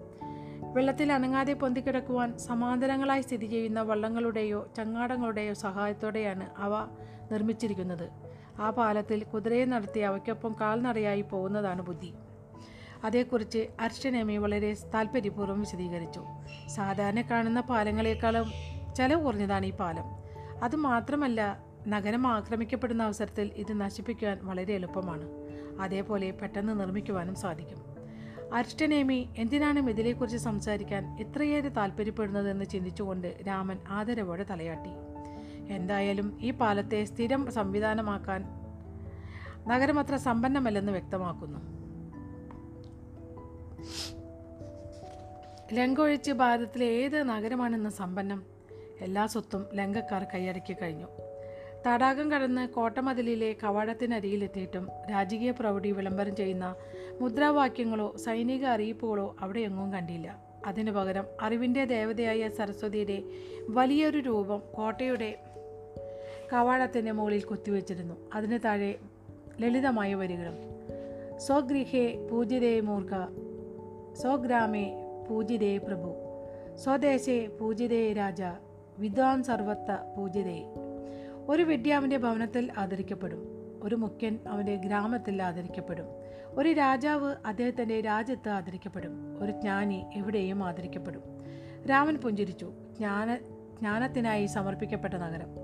വെള്ളത്തിൽ 0.73 1.13
അനങ്ങാതെ 1.13 1.53
പൊന്തിക്കിടക്കുവാൻ 1.53 2.39
സമാന്തരങ്ങളായി 2.39 3.21
സ്ഥിതി 3.21 3.47
ചെയ്യുന്ന 3.47 3.83
വള്ളങ്ങളുടെയോ 3.83 4.67
ചങ്ങാടങ്ങളുടെയോ 4.77 5.55
സഹായത്തോടെയാണ് 5.55 6.51
അവ 6.57 6.75
നിർമ്മിച്ചിരിക്കുന്നത്. 7.33 8.24
ആ 8.59 8.71
പാലത്തിൽ 8.71 9.25
കുതിരയെ 9.25 9.65
നടത്തി 9.65 10.01
അവയ്ക്കൊപ്പം 10.01 10.57
കാൽനടയായി 10.61 11.23
പോകുന്നതാണ് 11.23 11.83
ബുദ്ധി. 11.83 12.15
അതേക്കുറിച്ച് 13.05 13.67
അർച്ചനേമി 13.81 14.37
വളരെ 14.37 14.75
താല്പര്യപൂർവം 14.75 15.61
വിശദീകരിച്ചു. 15.61 16.25
സാധാരണ 16.69 17.21
കാണുന്ന 17.21 17.61
പാലങ്ങളെക്കാളും 17.61 18.47
ചെലവ് 18.95 19.25
കുറഞ്ഞതാണ് 19.25 19.67
ഈ 19.67 19.73
പാലം. 19.73 20.05
അതുമാത്രമല്ല 20.65 21.65
നഗരം 21.89 22.27
ആക്രമിക്കപ്പെടുന്ന 22.27 23.03
അവസരത്തിൽ 23.03 23.51
ഇത് 23.57 23.81
നശിപ്പിക്കുവാൻ 23.81 24.39
വളരെ 24.43 24.75
എളുപ്പമാണ്. 24.75 25.29
അതേപോലെ 25.81 26.31
പെട്ടെന്ന് 26.31 26.81
നിർമ്മിക്കുവാനും 26.81 27.35
സാധിക്കും. 27.35 27.95
അരിഷ്ടനേമി 28.55 29.29
എന്തിനാണ് 29.39 29.91
ഇതിനെക്കുറിച്ച് 29.91 30.39
സംസാരിക്കാൻ 30.39 31.21
ഇത്രയേറെ 31.21 31.69
താല്പര്യപ്പെടുന്നതെന്ന് 31.69 32.65
ചിന്തിച്ചുകൊണ്ട് 32.65 33.37
രാമൻ 33.47 33.79
ആദരവോടെ 33.89 34.47
തലയാട്ടി. 34.51 34.91
എന്തായാലും 35.71 36.39
ഈ 36.41 36.51
പാലത്തെ 36.51 37.05
സ്ഥിരം 37.05 37.53
സംവിധാനമാക്കാൻ 37.53 38.45
നഗരം 39.67 39.99
അത്ര 39.99 40.17
സമ്പന്നമല്ലെന്ന് 40.17 40.93
വ്യക്തമാക്കുന്നു. 40.93 41.59
ലങ്ക 45.73 46.01
ഒഴിച്ച് 46.01 46.33
ഭാരതത്തിലെ 46.33 46.87
ഏത് 46.87 47.29
നഗരമാണെന്ന് 47.29 47.91
സമ്പന്നം 47.91 48.43
എല്ലാ 49.01 49.27
സ്വത്തും 49.27 49.67
ലങ്കക്കാർ 49.75 50.25
കൈയടക്കി 50.25 50.77
കഴിഞ്ഞു. 50.83 51.07
തടാകം 51.87 52.33
കടന്ന് 52.33 52.69
കോട്ടമതിലിലെ 52.69 53.57
കവാടത്തിനരിയിലെത്തിയിട്ടും 53.63 54.89
രാജകീയ 55.11 55.51
പ്രൗഢി 55.51 55.91
വിളംബരം 55.91 56.37
ചെയ്യുന്ന 56.37 56.75
മുദ്രാവാക്യങ്ങളോ 57.21 58.17
സൈനിക 58.17 58.65
അറിയിപ്പുകളോ 58.67 59.37
അവിടെ 59.41 59.61
എങ്ങും 59.61 59.93
കണ്ടില്ല. 59.93 60.39
അതിനു 60.67 60.93
പകരം 60.93 61.25
അറിവിന്റെ 61.43 61.85
ദേവതയായ 61.85 62.49
സരസ്വതിയുടെ 62.49 63.23
വലിയൊരു 63.69 64.19
രൂപം 64.19 64.63
കോട്ടയുടെ 64.77 65.43
കവാടത്തിന്റെ 66.55 67.13
മുകളിൽ 67.13 67.43
കൊത്തിവെച്ചിരുന്നു. 67.43 68.15
അതിന് 68.35 68.59
താഴെ 68.65 68.99
ലളിതമായ 69.61 70.15
വരികളും 70.15 70.57
സ്വഗൃഹേ 71.37 72.29
പൂജിതേ 72.31 72.81
മൂർഖ 72.81 73.11
സ്വഗ്രാമേ 74.13 74.95
പൂജിതേ 75.31 75.79
പ്രഭു 75.79 76.15
സ്വദേശേ 76.77 77.47
പൂജിതേ 77.47 78.13
രാജ 78.13 78.43
വിദ്വാൻ 78.99 79.43
സർവത്ത 79.43 80.15
പൂജിതേ 80.17 80.67
ഒരു 81.49 81.63
വിദ്യ 81.63 81.95
അവന്റെ 81.95 82.17
ഭവനത്തിൽ 82.17 82.73
ആദരിക്കപ്പെടും 82.77 83.49
ഒരു 83.83 83.95
മുഖ്യൻ 83.95 84.39
അവന്റെ 84.49 84.75
ഗ്രാമത്തിൽ 84.75 85.43
ആദരിക്കപ്പെടും 85.43 86.07
ഒരു 86.49 86.73
രാജാവ് 86.73 87.35
അദ്ദേഹത്തിന്റെ 87.47 88.01
രാജ്യത്ത് 88.01 88.49
ആദരിക്കപ്പെടും 88.49 89.43
ഒരു 89.43 89.53
ജ്ഞാനി 89.53 90.07
എവിടെയും 90.15 90.65
ആദരിക്കപ്പെടും. 90.65 91.23
രാമൻ 91.91 92.17
പുഞ്ചിരിച്ചു 92.17 92.73
ജ്ഞാന 92.97 93.37
ജ്ഞാനത്തിനായി 93.81 94.47
സമർപ്പിക്കപ്പെട്ട 94.47 95.15
നഗരം 95.15 95.64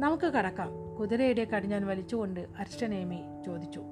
നമുക്ക് 0.00 0.24
കടക്കാം. 0.24 0.70
കുതിരയുടെ 0.98 1.44
കടിഞ്ഞാൻ 1.44 1.86
വലിച്ചുകൊണ്ട് 1.86 2.40
അർഷനേമി 2.58 3.20
ചോദിച്ചു. 3.46 3.82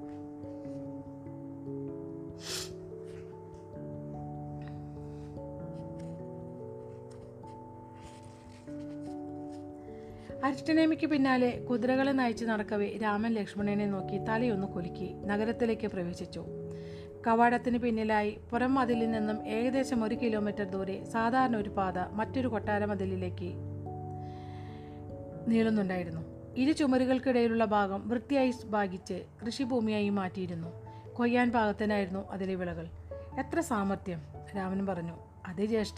അരിഷ്ടനേമിക്ക് 10.45 11.07
പിന്നാലെ 11.07 11.49
കുതിരകളെ 11.69 12.11
നയിച്ച് 12.11 12.45
നടക്കവേ 12.45 12.87
രാമൻ 13.01 13.31
ലക്ഷ്മണനെ 13.33 13.85
നോക്കി 13.85 14.17
തലയൊന്ന് 14.17 14.67
കുലുക്കി 14.67 15.13
നഗരത്തിലേക്ക് 15.25 15.87
പ്രവേശിച്ചു. 15.87 16.45
കവാടത്തിന് 17.27 17.77
പിന്നിലായി 17.77 18.37
പുറം 18.51 18.73
മതിലിൽ 18.73 19.11
നിന്നും 19.11 19.47
ഏകദേശം 19.47 20.03
ഒരു 20.03 20.15
കിലോമീറ്റർ 20.15 20.63
ദൂരെ 20.63 21.03
സാധാരണ 21.03 21.55
ഒരു 21.57 21.69
പാത 21.69 21.99
മറ്റൊരു 21.99 22.47
കൊട്ടാര 22.47 22.85
മതിലിലേക്ക് 22.85 23.49
നീളുന്നുണ്ടായിരുന്നു. 25.47 26.21
ഇരു 26.57 26.71
ചുമരുകൾക്കിടയിലുള്ള 26.71 27.65
ഭാഗം 27.65 28.09
വൃത്തിയായി 28.09 28.53
ഭാഗിച്ച് 28.65 29.23
കൃഷിഭൂമിയായി 29.45 30.09
മാറ്റിയിരുന്നു. 30.09 30.67
കൊയ്യാൻ 31.13 31.51
പാകത്തിനായിരുന്നു 31.51 32.31
അതിലെ 32.31 32.55
വിളകൾ. 32.55 32.87
എത്ര 33.39 33.59
സാമർഥ്യം 33.59 34.21
രാമൻ 34.55 34.85
പറഞ്ഞു. 34.85 35.13
അതേ 35.47 35.65
ജ്യേഷ്ഠ 35.65 35.95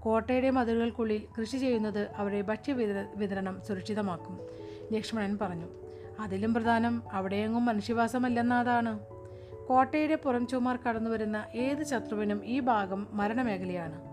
കോട്ടയുടെ 0.00 0.50
മതിലുകൾക്കുള്ളിൽ 0.50 1.22
കൃഷി 1.40 1.56
ചെയ്യുന്നത് 1.56 2.10
അവരുടെ 2.16 2.40
ഭക്ഷ്യ 2.40 2.72
വിതരണം 3.16 3.60
സുരക്ഷിതമാക്കും 3.68 4.40
ലക്ഷ്മണൻ 4.92 5.38
പറഞ്ഞു. 5.38 5.66
അതിലും 6.20 6.54
പ്രധാനം 6.54 7.02
അവിടെയെങ്ങും 7.12 7.64
മനുഷ്യവാസമല്ലെന്നതാണ്. 7.64 8.98
കോട്ടയുടെ 9.68 10.14
പുറം 10.14 10.46
ചുമാർ 10.46 10.78
കടന്നു 10.88 11.10
വരുന്ന 11.10 11.46
ഏത് 11.54 11.84
ശത്രുവിനും 11.84 12.44
ഈ 12.44 12.60
ഭാഗം 12.60 13.06
മരണമേഖലയാണ്. 13.10 14.05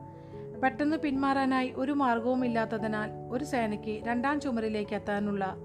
പെട്ടെന്ന് 0.63 0.97
പിന്മാറാനായി 0.97 1.73
ഒരു 1.75 1.91
മാർഗവുമില്ലാത്തതിനാൽ 1.91 3.09
ഒരു 3.31 3.45
സേനയ്ക്ക് 3.45 4.07
രണ്ടാം 4.07 4.39
ചുമരിലേക്ക് 4.39 4.95
എത്താനുള്ള 4.95 5.55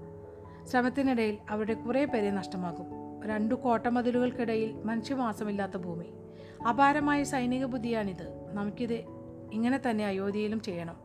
ശ്രമത്തിനിടയിൽ 0.67 1.37
അവരുടെ 1.49 1.73
കുറേ 1.73 2.05
പേരെ 2.05 2.31
നഷ്ടമാകും 2.31 2.85
രണ്ടു 3.27 3.55
കോട്ടമതിലുകൾക്കിടയിൽ 3.55 4.83
മനുഷ്യവാസമില്ലാത്ത 4.83 5.77
ഭൂമി. 5.77 6.05
അപാരമായ 6.69 7.23
സൈനിക 7.23 7.65
ബുദ്ധിയാണിത്. 7.65 8.49
നമുക്കിത് 8.51 8.93
ഇങ്ങനെ 9.51 9.79
തന്നെ 9.89 10.05
അയോധ്യയിലും 10.05 10.61
ചെയ്യണം. 10.61 10.95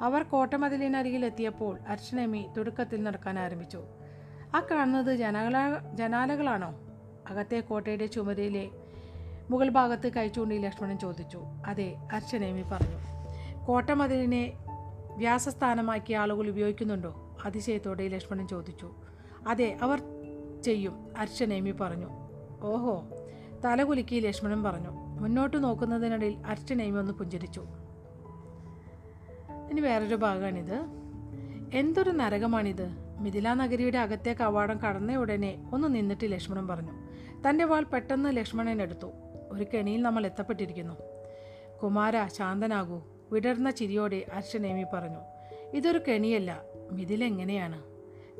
അവർ 0.00 0.22
കോട്ടമതിലിനരികിൽ 0.22 1.24
എത്തിയപ്പോൾ 1.24 1.78
അർച്ചനമി 1.88 2.46
തുടക്കത്തിൽ 2.56 3.02
നടക്കാൻ 3.02 3.38
ആരംഭിച്ചു. 3.38 3.82
ആ 4.54 4.62
കാണുന്നത് 4.70 5.14
ജനാല 5.14 5.78
ജനാലകളാണോ? 5.94 6.74
അകത്തെ 7.30 7.60
കോട്ടയുടെ 7.60 8.06
ചുമരിലെ 8.06 8.70
മുകൾ 9.50 9.68
ഭാഗത്ത് 9.68 10.12
കൈച്ചൂണ്ടി 10.12 10.58
ലക്ഷ്മണൻ 10.58 10.98
ചോദിച്ചു. 10.98 11.38
അതെ 11.66 11.94
അർച്ചനേമി 12.14 12.62
പറഞ്ഞു. 12.62 13.13
കോട്ടമതിലിനെ 13.66 14.52
വ്യാസസ്ഥാനമാക്കി 15.16 16.12
ആളുകൾ 16.12 16.48
ഉപയോഗിക്കുന്നുണ്ടോ? 16.48 17.36
അതിശയത്തോടെ 17.44 18.08
ലക്ഷ്മണൻ 18.08 18.48
ചോദിച്ചു. 18.48 18.94
അതെ 19.48 19.78
അവർ 19.82 20.02
ചെയ്യും 20.62 21.06
അർച്ചനേമി 21.18 21.70
പറഞ്ഞു. 21.70 22.06
ഓഹോ 22.62 23.04
തലകുലുക്കി 23.64 24.20
ലക്ഷ്മണൻ 24.20 24.62
പറഞ്ഞു. 24.62 24.90
മുന്നോട്ട് 24.90 25.64
നോക്കുന്നതിനിടയിൽ 25.64 26.36
അർച്ചനേമി 26.46 26.98
ഒന്ന് 26.98 27.12
പുഞ്ചിരിച്ചു. 27.12 27.60
ഇനി 29.70 29.80
വേറൊരു 29.80 30.14
ഭാഗമാണിത്. 30.14 30.84
എന്തൊരു 31.74 32.10
നരകമാണിത്. 32.10 32.88
മിഥില 33.18 33.54
നഗരിയുടെ 33.54 33.98
അകത്തെ 33.98 34.36
കവാടം 34.40 34.78
കടന്ന 34.78 35.16
ഉടനെ 35.16 35.70
ഒന്ന് 35.72 35.94
നിന്നിട്ട് 35.94 36.32
ലക്ഷ്മണൻ 36.32 36.68
പറഞ്ഞു. 36.68 36.92
തന്റെ 37.48 37.64
വാൾ 37.64 37.84
പെട്ടെന്ന് 37.84 38.36
ലക്ഷ്മണൻ 38.36 38.82
എടുത്തു. 38.82 39.06
ഒരു 39.50 39.66
കെണിയിൽ 39.74 40.02
നമ്മൾ 40.02 40.26
എത്തപ്പെട്ടിരിക്കുന്നു. 40.26 40.94
കുമാര 41.82 42.26
ശാന്തനാകൂ. 42.26 43.02
വിടർന്ന 43.34 43.70
ചിരിയോടെ 43.70 44.24
അച്ഛനേമി 44.32 44.84
പറഞ്ഞു 44.92 45.18
ഇതൊരു 45.74 46.00
കെണിയല്ല 46.08 46.62
മിതിലെങ്ങനെയാണ് 46.92 47.82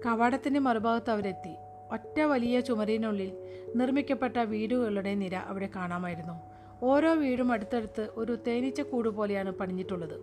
കവാടത്തിന്റെ 0.06 0.60
മറുഭാഗത്ത് 0.60 1.10
അവരെത്തി. 1.10 1.54
ഒറ്റ 1.92 2.20
വലിയ 2.20 2.60
ചുമരിനുള്ളിൽ 2.60 3.30
നിർമ്മിക്കപ്പെട്ട 3.76 4.36
വീടുകളുടെ 4.36 5.14
നിര 5.14 5.34
അവിടെ 5.34 5.68
കാണാമായിരുന്നു. 5.76 6.34
ഓരോ 6.82 7.14
വീടും 7.14 7.52
അടുത്തടുത്ത് 7.52 8.08
ഒരു 8.14 8.38
തേനീച്ച 8.46 8.80
കൂട് 8.80 9.08
പോലെയാണ് 9.08 9.50
പണിഞ്ഞിട്ടുള്ളത്. 9.50 10.16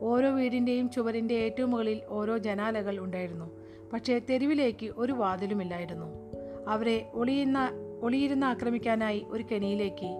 ഓരോ 0.00 0.30
വീടിന്റെയും 0.30 0.90
ചുവരിന്റെ 0.90 1.34
ഏറ്റവും 1.34 1.70
മുകളിൽ 1.70 2.00
ഓരോ 2.08 2.38
ജനാലകൾ 2.38 2.98
ഉണ്ടായിരുന്നു 2.98 3.46
പക്ഷേ 3.92 4.20
തെരുവിലേക്ക് 4.30 4.90
ഒരു 4.96 5.12
വാതിലുമില്ലായിരുന്നു. 5.12 6.06
അവരെ 6.68 7.10
ഒളിയുന്ന 7.14 7.70
ഒളിയിരുന്ന് 8.00 8.46
ആക്രമിക്കാനായി 8.46 9.26
ഒരു 9.28 9.44
കെണിയിലേക്ക് 9.52 10.10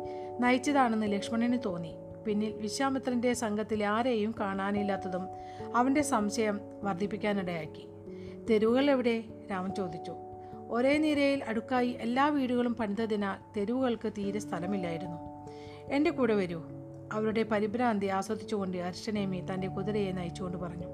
നയിച്ചതാണെന്ന് 0.40 1.12
ലക്ഷ്മണന് 1.12 1.58
തോന്നി. 1.64 1.94
പിന്നിൽ 2.26 2.52
വിശ്വാമിത്രന്റെ 2.52 3.32
സംഘത്തിൽ 3.32 3.84
ആരെയും 3.84 4.34
കാണാനില്ലാത്തതും 4.40 5.28
അവന്റെ 5.76 6.02
സംശയം 6.02 6.60
വർദ്ധിപ്പിക്കാനിടയാക്കി. 6.82 7.86
തെരുവുകൾ 8.50 8.90
എവിടെ? 8.90 9.24
രാമൻ 9.50 9.74
ചോദിച്ചു. 9.74 10.12
ഒരേ 10.68 10.98
നിരയിൽ 10.98 11.44
അടുക്കായി 11.44 11.88
എല്ലാ 11.88 12.28
വീടുകളും 12.28 12.74
പണിതതിനാൽ 12.74 13.52
തെരുവുകൾക്ക് 13.56 14.12
തീരെ 14.18 14.40
സ്ഥലമില്ലായിരുന്നു. 14.40 15.16
എന്റെ 15.94 16.10
കൂടെ 16.10 16.34
വരൂ. 16.34 16.62
അവരുടെ 17.12 17.42
പരിഭ്രാന്തി 17.42 18.06
ആസ്വദിച്ചുകൊണ്ട് 18.06 18.78
അർച്ചനേമി 18.78 19.44
തന്റെ 19.54 19.68
കുതിരയെ 19.68 20.12
നയിച്ചുകൊണ്ട് 20.12 20.56
പറഞ്ഞു. 20.56 20.86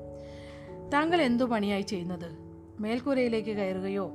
താങ്കൾ 0.95 1.23
എന്തു 1.23 1.45
പണിയായി 1.45 1.83
ചെയ്യുന്നത്? 1.83 2.39
മേൽക്കൂരയിലേക്ക് 2.81 3.51
കയറുകയോ? 3.51 4.13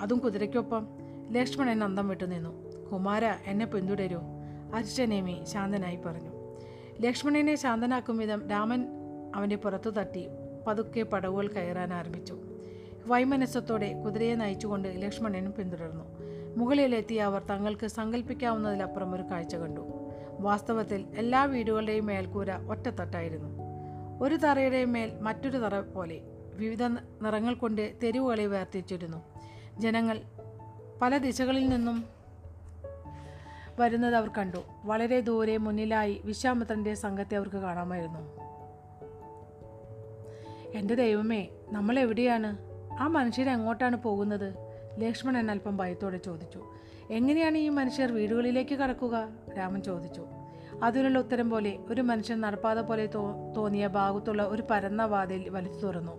അതും 0.00 0.18
കുതിരയ്ക്കൊപ്പം? 0.18 0.88
ലക്ഷ്മണൻ 1.30 1.84
അന്തം 1.84 2.08
വിട്ടു 2.08 2.24
നിന്നു 2.24 2.68
കുമാര 2.92 3.24
എന്നെ 3.24 3.66
പിന്തുടരൂ. 3.66 4.18
അർച്ചനേമി 4.74 5.44
ശാന്തനായി 5.44 5.96
പറഞ്ഞു. 5.96 6.37
ലക്ഷ്മണനെ 7.00 7.54
ശാന്തനാക്കും 7.54 8.18
വിധം 8.18 8.48
രാമൻ 8.48 8.86
അവന്റെ 9.34 9.56
പുറത്തു 9.56 9.90
തട്ടി 9.90 10.26
പതുക്കെ 10.66 11.02
പടവുകൾ 11.02 11.48
കയറാൻ 11.48 11.94
ആരംഭിച്ചു. 11.94 12.38
വൈമനസ്സത്തോടെ 13.06 14.02
കുതിരയെ 14.04 14.34
നയിച്ചുകൊണ്ട് 14.34 14.88
ലക്ഷ്മണനും 14.94 15.52
പിന്തുടർന്നു. 15.52 16.04
മുകളിലെത്തിയ 16.56 17.22
അവർ 17.22 17.42
തങ്ങൾക്ക് 17.42 17.86
സങ്കല്പിക്കാവുന്നതിലപ്പുറം 17.86 19.14
ഒരു 19.14 19.22
കാഴ്ച 19.22 19.56
കണ്ടു. 19.56 19.80
വാസ്തവത്തിൽ 20.40 21.04
എല്ലാ 21.16 21.44
വീടുകളുടെയും 21.44 22.06
മേൽക്കൂര 22.06 22.52
ഒറ്റത്തട്ടായിരുന്നു. 22.52 23.48
ഒരു 24.22 24.34
തറയുടെ 24.34 24.84
മേൽ 24.84 25.12
മറ്റൊരു 25.20 25.58
തറ 25.58 25.80
പോലെ 25.80 26.20
വിവിധ 26.54 26.82
നിറങ്ങൾ 26.82 27.54
കൊണ്ട് 27.54 27.94
തെരുവുകളെ 28.02 28.46
വേർതിരിച്ചിരുന്നു. 28.46 29.22
ജനങ്ങൾ 29.78 30.20
പല 31.02 31.18
ദിശകളിൽ 31.18 31.68
നിന്നും 31.68 32.17
വരുന്നത് 33.78 34.14
അവർ 34.14 34.30
കണ്ടു. 34.38 34.58
വളരെ 34.84 35.20
ദൂരെ 35.20 35.56
മുന്നിലായി 35.56 36.22
വിശ്വാമിത്രന്റെ 36.24 36.94
സംഘത്തെ 36.94 37.36
അവർക്ക് 37.36 37.56
കാണാമായിരുന്നു. 37.56 38.48
എന്റെ 40.78 40.94
ദൈവമേ 40.94 41.48
നമ്മൾ 41.72 41.98
എവിടെയാണ്? 41.98 42.58
ആ 43.00 43.06
മനുഷ്യർ 43.06 43.50
എങ്ങോട്ടാണ് 43.50 43.96
പോകുന്നത്? 43.96 44.54
ലക്ഷ്മണൻ 44.98 45.50
അല്പം 45.50 45.76
ഭയത്തോടെ 45.76 46.16
ചോദിച്ചു. 46.16 46.64
എങ്ങനെയാണ് 47.10 47.58
ഈ 47.58 47.68
മനുഷ്യർ 47.68 48.12
വീടുകളിലേക്ക് 48.12 48.74
കടക്കുക? 48.74 49.28
രാമൻ 49.58 49.82
ചോദിച്ചു. 49.82 50.26
അതിനുള്ള 50.82 51.18
ഉത്തരം 51.18 51.50
പോലെ 51.50 51.78
ഒരു 51.90 52.02
മനുഷ്യൻ 52.02 52.40
നടപ്പാത 52.40 52.80
പോലെ 52.80 53.06
തോ 53.06 53.34
തോന്നിയ 53.56 53.86
ഭാഗത്തുള്ള 53.86 54.42
ഒരു 54.42 54.64
പരന്ന 54.70 55.04
വാതിൽ 55.04 55.48
വലിച്ചു 55.48 55.86
തുറന്നു. 55.86 56.12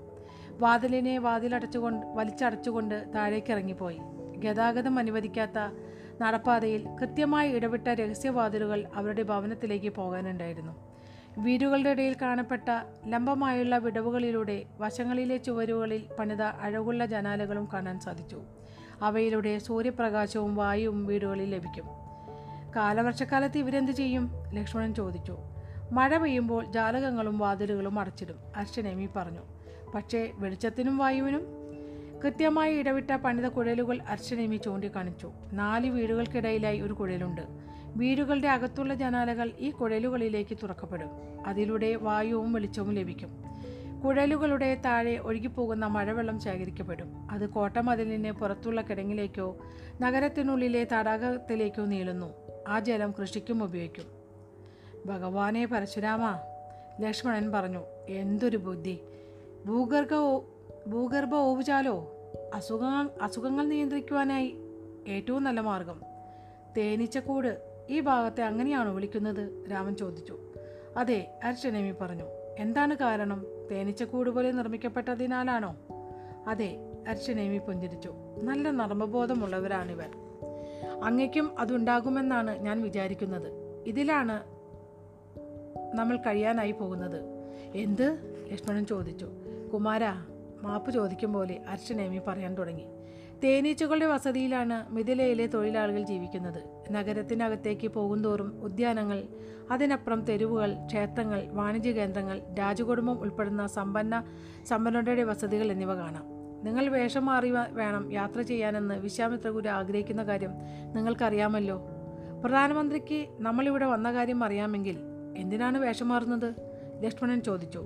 വാതിലിനെ 0.59 1.17
വാതിലടച്ചുകൊണ്ട് 1.17 2.05
വലിച്ചടച്ചുകൊണ്ട് 2.05 3.05
താഴേക്ക് 3.15 3.51
ഇറങ്ങിപ്പോയി. 3.51 3.99
ഗതാഗതം 4.37 4.99
അനുവദിക്കാത്ത 4.99 5.73
നടപ്പാതയിൽ 6.21 6.87
കൃത്യമായി 7.01 7.51
ഇടപെട്ട 7.51 7.87
രഹസ്യവാതിലുകൾ 7.87 8.87
അവരുടെ 8.95 9.23
ഭവനത്തിലേക്ക് 9.23 9.89
പോകാനുണ്ടായിരുന്നു. 9.89 10.73
വീടുകളുടെ 11.37 11.89
ഇടയിൽ 11.89 12.15
കാണപ്പെട്ട 12.21 12.69
ലംബമായുള്ള 13.07 13.77
വിടവുകളിലൂടെ 13.77 14.65
വശങ്ങളിലെ 14.79 15.37
ചുവരുകളിൽ 15.37 16.05
പണിത 16.19 16.41
അഴകുള്ള 16.41 17.05
ജനാലകളും 17.05 17.69
കാണാൻ 17.73 17.99
സാധിച്ചു. 17.99 18.41
അവയിലൂടെ 19.01 19.57
സൂര്യപ്രകാശവും 19.57 20.55
വായുവും 20.55 21.05
വീടുകളിൽ 21.05 21.49
ലഭിക്കും. 21.49 21.85
കാലവർഷക്കാലത്ത് 22.75 23.57
ഇവരെന്ത് 23.57 23.91
ചെയ്യും? 23.91 24.31
ലക്ഷ്മണൻ 24.53 24.93
ചോദിച്ചു. 24.93 25.37
മഴ 25.91 26.17
പെയ്യുമ്പോൾ 26.17 26.71
ജാലകങ്ങളും 26.71 27.39
വാതിലുകളും 27.39 27.99
അടച്ചിടും 27.99 28.35
അർച്ചനേമി 28.55 29.09
പറഞ്ഞു. 29.15 29.41
പക്ഷേ 29.95 30.31
വെളിച്ചത്തിനും 30.33 30.97
വായുവിനും 30.97 31.58
കൃത്യമായി 32.23 32.75
ഇടവിട്ട 32.75 33.15
പണിത 33.15 33.47
കുഴലുകൾ 33.47 34.01
അർച്ചനേമി 34.01 34.55
ചൂണ്ടിക്കാണിച്ചു. 34.57 35.31
നാല് 35.53 35.89
വീടുകൾക്കിടയിലായി 35.89 36.79
ഒരു 36.81 36.93
കുഴലുണ്ട്. 36.93 37.41
വീടുകളുടെ 37.95 38.47
അകത്തുള്ള 38.47 38.93
ജനാലകൾ 38.93 39.51
ഈ 39.59 39.69
കുഴലുകളിലേക്ക് 39.69 40.57
തുറക്കപ്പെടും. 40.63 41.09
അതിലൂടെ 41.47 41.95
വായുവും 41.95 42.53
വെളിച്ചവും 42.53 42.93
ലഭിക്കും. 42.93 43.43
കുഴലുകളുടെ 44.05 44.81
താഴെ 44.85 45.17
ഒഴുകിപ്പോകുന്ന 45.17 45.85
മഴവെള്ളം 45.85 46.39
ശേഖരിക്കപ്പെടും. 46.39 47.31
അത് 47.31 47.49
കോട്ടമതിലിന് 47.49 48.31
പുറത്തുള്ള 48.31 48.81
കിടങ്ങിലേക്കോ 48.81 49.57
നഗരത്തിനുള്ളിലെ 50.01 50.87
തടാകത്തിലേക്കോ 50.93 51.85
നീളുന്നു. 51.85 52.33
ആ 52.67 52.79
ജലം 52.79 53.13
കൃഷിക്കും 53.21 53.63
ഉപയോഗിക്കും. 53.63 54.05
ഭഗവാനെ 55.05 55.65
പരശുരാമ 55.65 56.39
ലക്ഷ്മണൻ 57.01 57.51
പറഞ്ഞു 57.51 57.83
എന്തൊരു 58.09 58.57
ബുദ്ധി. 58.57 58.99
ഭൂഗർഭ 59.65 60.13
ഭൂഗർഭ 60.89 61.35
ഓവുചാലോ? 61.35 62.13
അസുഖങ്ങൾ 62.53 63.09
അസുഖങ്ങൾ 63.21 63.67
നിയന്ത്രിക്കുവാനായി 63.67 64.55
ഏറ്റവും 65.07 65.43
നല്ല 65.43 65.61
മാർഗം. 65.61 66.01
തേനീച്ചക്കൂട് 66.77 67.61
ഈ 67.89 67.99
ഭാഗത്തെ 67.99 68.43
അങ്ങനെയാണോ 68.43 68.93
വിളിക്കുന്നത്? 68.93 69.65
രാമൻ 69.71 69.95
ചോദിച്ചു. 69.95 70.39
അതെ 70.97 71.39
അർച്ചനേമി 71.43 71.91
പറഞ്ഞു. 72.01 72.23
എന്താണ് 72.59 72.95
കാരണം? 72.95 73.45
തേനീച്ചക്കൂട് 73.71 74.29
പോലെ 74.29 74.51
നിർമ്മിക്കപ്പെട്ടതിനാലാണോ? 74.51 75.75
അതെ 76.47 76.77
അർച്ചനേമി 77.07 77.57
പുഞ്ചിരിച്ചു. 77.57 78.13
നല്ല 78.43 78.71
നർമ്മബോധമുള്ളവരാണിവർ. 78.71 80.09
അങ്ങയ്ക്കും 81.03 81.59
അതുണ്ടാകുമെന്നാണ് 81.59 82.59
ഞാൻ 82.59 82.81
വിചാരിക്കുന്നത്. 82.81 83.53
ഇതിലാണ് 83.87 84.43
നമ്മൾ 85.95 86.17
കഴിയാനായി 86.17 86.71
പോകുന്നത്. 86.71 87.21
എന്ത്? 87.75 88.17
ലക്ഷ്മണൻ 88.51 88.85
ചോദിച്ചു. 88.85 89.27
കുമാര 89.73 90.01
മാപ്പ് 90.63 90.91
ചോദിക്കും 90.91 91.33
പോലെ 91.33 91.59
അർച്ചനേമി 91.69 92.19
പറയാൻ 92.27 92.55
തുടങ്ങി. 92.55 92.85
തേനീച്ചകളുടെ 93.43 94.05
വസതിയിലാണ് 94.05 94.93
മിഥിലയിലെ 94.93 95.45
തൊഴിലാളികൾ 95.45 96.03
ജീവിക്കുന്നത്. 96.03 96.63
നഗരത്തിനകത്തേക്ക് 96.91 97.87
പോകുന്തോറും 97.87 98.63
ഉദ്യാനങ്ങൾ 98.63 99.23
അതിനപ്പുറം 99.71 100.21
തെരുവുകൾ 100.21 100.75
ക്ഷേത്രങ്ങൾ 100.85 101.47
വാണിജ്യ 101.51 101.91
കേന്ദ്രങ്ങൾ 101.91 102.41
രാജകുടുംബം 102.59 103.19
ഉൾപ്പെടുന്ന 103.19 103.67
സമ്പന്ന 103.67 104.23
സമ്പന്നരുടെ 104.67 105.23
വസതികൾ 105.23 105.71
എന്നിവ 105.71 105.95
കാണാം. 105.95 106.23
നിങ്ങൾ 106.63 106.89
വേഷം 106.89 107.25
മാറി 107.25 107.49
വേണം 107.49 108.11
യാത്ര 108.11 108.41
ചെയ്യാനെന്ന് 108.41 108.95
വിശ്വാമിത്രകുരു 108.95 109.69
ആഗ്രഹിക്കുന്ന 109.69 110.23
കാര്യം 110.23 110.51
നിങ്ങൾക്കറിയാമല്ലോ. 110.95 111.81
പ്രധാനമന്ത്രിക്ക് 112.43 113.25
നമ്മളിവിടെ 113.39 113.85
വന്ന 113.85 114.13
കാര്യം 114.13 114.43
അറിയാമെങ്കിൽ 114.43 114.97
എന്തിനാണ് 115.37 115.77
വേഷം 115.77 116.07
മാറുന്നത്? 116.07 116.53
ലക്ഷ്മണൻ 117.03 117.41
ചോദിച്ചു. 117.41 117.85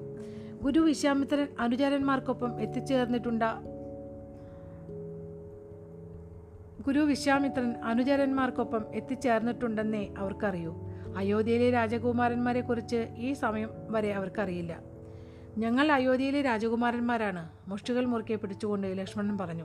ഗുരു 0.64 0.80
വിശ്വാമിത്രൻ 0.80 1.48
അനുചരന്മാർക്കൊപ്പം 1.60 2.62
എത്തിച്ചേർന്നിട്ടുണ്ട? 2.62 3.44
ഗുരു 6.86 7.00
വിശ്വാമിത്രൻ 7.00 7.76
അനുചരന്മാർക്കൊപ്പം 7.84 8.96
എത്തിച്ചേർന്നിട്ടുണ്ടെന്നേ 8.96 10.14
അവർക്കറിയൂ. 10.18 10.76
അയോധ്യയിലെ 11.18 11.72
രാജകുമാരന്മാരെക്കുറിച്ച് 11.72 13.08
ഈ 13.18 13.34
സമയം 13.34 13.70
വരെ 13.90 14.14
അവർക്കറിയില്ല. 14.14 14.80
ഞങ്ങൾ 15.58 15.92
അയോധ്യയിലെ 15.92 16.42
രാജകുമാരന്മാരാണ് 16.42 17.50
മുഷ്ടികൾ 17.68 18.06
മുറുക്കെ 18.06 18.36
പിടിച്ചുകൊണ്ട് 18.36 18.88
ലക്ഷ്മണൻ 18.98 19.38
പറഞ്ഞു. 19.38 19.64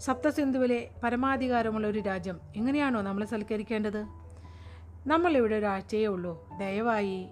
സപ്തസിന്ധുവിലെ 0.00 0.88
പരമാധികാരമുള്ള 1.04 1.86
ഒരു 1.86 1.98
രാജ്യം 1.98 2.40
എങ്ങനെയാണോ 2.56 3.00
നമ്മൾ 3.00 3.24
സൽക്കരിക്കേണ്ടത്? 3.24 4.06
നമ്മളിവിടെ 5.06 5.56
ഒരാഴ്ചയേ 5.56 6.06
ഉള്ളൂ 6.06 6.48
ദയവായി 6.58 7.26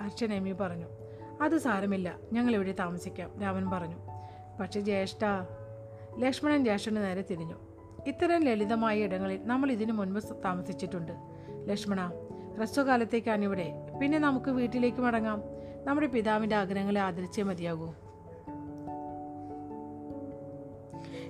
അർച്ചനേമി 0.00 0.52
പറഞ്ഞു. 0.52 0.99
അത് 1.40 1.58
സാരമില്ല. 1.58 2.16
ഞങ്ങൾ 2.32 2.54
ഇവിടെ 2.54 2.72
താമസിക്കാം 2.72 3.30
രാമൻ 3.42 3.70
പറഞ്ഞു. 3.70 3.96
പക്ഷേ 4.60 4.80
ജ്യേഷ്ഠ 4.80 5.24
ലക്ഷ്മണൻ 6.18 6.64
ജ്യേഷ്ഠന് 6.64 6.96
നേരെ 6.96 7.24
തിരിഞ്ഞു. 7.30 7.54
ഇത്തരം 8.06 8.42
ലളിതമായ 8.42 8.98
ഇടങ്ങളിൽ 8.98 9.40
നമ്മൾ 9.44 9.70
ഇതിനു 9.70 9.92
മുൻപ് 9.92 10.24
താമസിച്ചിട്ടുണ്ട്. 10.44 11.12
ലക്ഷ്മണ 11.66 12.12
ഹ്രസ്വകാലത്തേക്കാണ് 12.56 13.44
ഇവിടെ. 13.44 13.72
പിന്നെ 14.00 14.18
നമുക്ക് 14.18 14.50
വീട്ടിലേക്ക് 14.50 14.98
മടങ്ങാം. 14.98 15.42
നമ്മുടെ 15.84 16.06
പിതാവിന്റെ 16.06 16.56
ആഗ്രഹങ്ങളെ 16.56 17.00
ആദരിച്ചേ 17.00 17.42
മതിയാകൂ. 17.42 17.94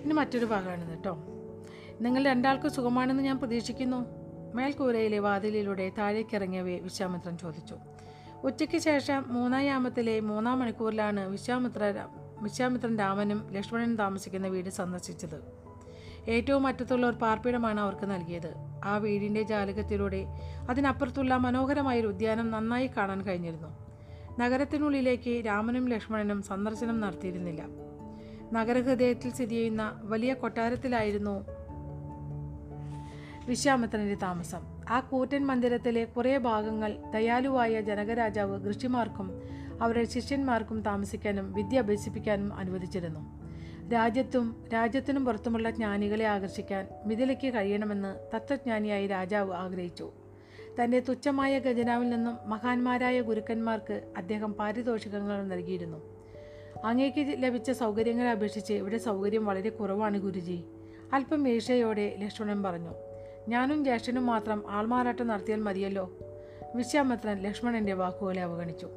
ഇനി 0.05 0.13
മറ്റൊരു 0.13 0.45
ഭാഗമാണ് 0.45 0.91
കേട്ടോ. 0.91 1.19
നിങ്ങൾ 2.01 2.25
രണ്ടാൾക്കും 2.25 2.71
സുഖമാണെന്ന് 2.71 3.23
ഞാൻ 3.23 3.39
പ്രതീക്ഷിക്കുന്നു. 3.39 4.07
മേൽക്കൂരയിലെ 4.55 5.19
വാതിലിലൂടെ 5.19 5.93
താഴേക്കിറങ്ങിയവയെ 5.99 6.79
വിശ്വാമിത്രൻ 6.79 7.39
ചോദിച്ചു. 7.39 7.77
ഉച്ചയ്ക്ക് 8.45 8.79
ശേഷം 8.79 9.25
മൂന്നാം 9.29 9.61
യാമത്തിലെ 9.61 10.21
മൂന്നാം 10.21 10.59
മണിക്കൂറിലാണ് 10.59 11.29
വിശ്വാമിത്ര 11.29 12.07
വിശ്വാമിത്രൻ 12.43 12.99
രാമനും 12.99 13.49
ലക്ഷ്മണനും 13.53 13.97
താമസിക്കുന്ന 13.97 14.47
വീട് 14.47 14.71
സന്ദർശിച്ചത്. 14.71 15.61
ഏറ്റവും 16.29 16.67
അറ്റത്തുള്ള 16.67 17.07
ഒരു 17.07 17.17
പാർപ്പിടമാണ് 17.17 17.81
അവർക്ക് 17.81 18.11
നൽകിയത്. 18.11 18.55
ആ 18.85 18.97
വീടിന്റെ 18.97 19.43
ജാലകത്തിലൂടെ 19.43 20.27
അതിനപ്പുറത്തുള്ള 20.71 21.37
മനോഹരമായ 21.37 22.01
ഒരു 22.01 22.07
ഉദ്യാനം 22.07 22.51
നന്നായി 22.51 22.87
കാണാൻ 22.87 23.23
കഴിഞ്ഞിരുന്നു. 23.23 23.69
നഗരത്തിനുള്ളിലേക്ക് 24.39 25.47
രാമനും 25.47 25.89
ലക്ഷ്മണനും 25.89 26.43
സന്ദർശനം 26.43 27.01
നടത്തിയിരുന്നില്ല. 27.01 27.63
നഗരഹൃദയത്തിൽ 28.53 29.31
സ്ഥിതി 29.31 29.55
ചെയ്യുന്ന 29.55 30.01
വലിയ 30.03 30.35
കൊട്ടാരത്തിലായിരുന്നു 30.35 31.45
വിശ്വാമിത്രന്റെ 33.47 34.15
താമസം. 34.15 34.63
ആ 34.91 35.01
കൂറ്റൻ 35.01 35.47
മന്ദിരത്തിലെ 35.47 36.05
കുറേ 36.05 36.39
ഭാഗങ്ങൾ 36.39 36.97
ദയാലുവായ 37.11 37.81
ജനകരാജാവ് 37.81 38.71
ഋഷിമാർക്കും 38.71 39.43
അവരുടെ 39.83 40.05
ശിഷ്യന്മാർക്കും 40.05 40.83
താമസിക്കാനും 40.83 41.53
വിദ്യ 41.53 41.79
അഭ്യസിപ്പിക്കാനും 41.79 42.55
അനുവദിച്ചിരുന്നു. 42.55 43.41
രാജ്യത്തും 43.93 44.65
രാജ്യത്തിനും 44.73 45.25
പുറത്തുമുള്ള 45.25 45.71
ജ്ഞാനികളെ 45.71 46.25
ആകർഷിക്കാൻ 46.25 46.89
മിഥിലയ്ക്ക് 47.07 47.55
കഴിയണമെന്ന് 47.55 48.37
തത്വജ്ഞാനിയായി 48.37 49.07
രാജാവ് 49.07 49.53
ആഗ്രഹിച്ചു. 49.53 50.11
തന്റെ 50.83 51.01
തുച്ഛമായ 51.01 51.59
ഖജനാവിൽ 51.59 52.11
നിന്നും 52.11 52.39
മഹാന്മാരായ 52.51 53.21
ഗുരുക്കന്മാർക്ക് 53.21 54.13
അദ്ദേഹം 54.17 54.53
പാരിതോഷികങ്ങൾ 54.53 55.43
നൽകിയിരുന്നു. 55.43 56.03
അങ്ങേക്ക് 56.85 57.43
ലഭിച്ച 57.43 57.71
സൗകര്യങ്ങളെ 57.71 58.31
അപേക്ഷിച്ച് 58.31 58.73
ഇവിടെ 58.73 58.99
സൗകര്യം 58.99 59.47
വളരെ 59.47 59.71
കുറവാണ് 59.71 60.19
ഗുരുജി. 60.19 60.65
അല്പം 61.13 61.43
വീഴ്ചയോടെ 61.43 62.17
ലക്ഷ്മണൻ 62.19 62.63
പറഞ്ഞു 62.63 63.10
ഞാനും 63.51 63.85
ജ്യേഷ്ഠനും 63.85 64.27
മാത്രം 64.27 64.65
ആൾമാറാട്ടം 64.69 65.27
നടത്തിയാൽ 65.27 65.61
മതിയല്ലോ. 65.61 66.05
വിശ്വാമിത്രൻ 66.75 67.37
ലക്ഷ്മണന്റെ 67.39 67.93
വാക്കുകളെ 67.93 68.43
അവഗണിച്ചു. 68.43 68.89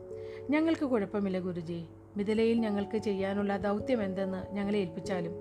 ഞങ്ങൾക്ക് 0.49 0.85
കുഴപ്പമില്ല 0.85 1.39
ഗുരുജി. 1.39 1.85
മിഥിലയിൽ 2.17 2.57
ഞങ്ങൾക്ക് 2.59 2.97
ചെയ്യാനുള്ള 2.97 3.57
ദൗത്യം 3.57 4.03
എന്തെന്ന് 4.03 4.55
ഞങ്ങളെ 4.55 4.79
ഏൽപ്പിച്ചാലും 4.79 5.33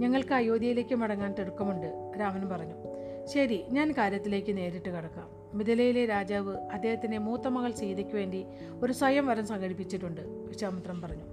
ഞങ്ങൾക്ക് 0.00 0.34
അയോധ്യയിലേക്ക് 0.34 0.94
മടങ്ങാൻ 0.94 1.34
തിടുക്കമുണ്ട് 1.34 2.12
രാമൻ 2.20 2.48
പറഞ്ഞു. 2.48 2.74
ശരി 3.26 3.64
ഞാൻ 3.68 3.92
കാര്യത്തിലേക്ക് 3.92 4.56
നേരിട്ട് 4.56 4.88
കടക്കാം. 4.88 5.28
മിഥിലയിലെ 5.58 6.06
രാജാവ് 6.06 6.56
അദ്ദേഹത്തിന്റെ 6.56 7.18
മൂത്ത 7.18 7.48
മകൾ 7.48 7.72
സീതയ്ക്ക് 7.72 8.16
വേണ്ടി 8.16 8.44
ഒരു 8.82 8.92
സ്വയംവരം 8.92 9.46
സംഘടിപ്പിച്ചിട്ടുണ്ട് 9.46 10.20
വിശ്വാമിത്രൻ 10.20 11.00
പറഞ്ഞു. 11.00 11.26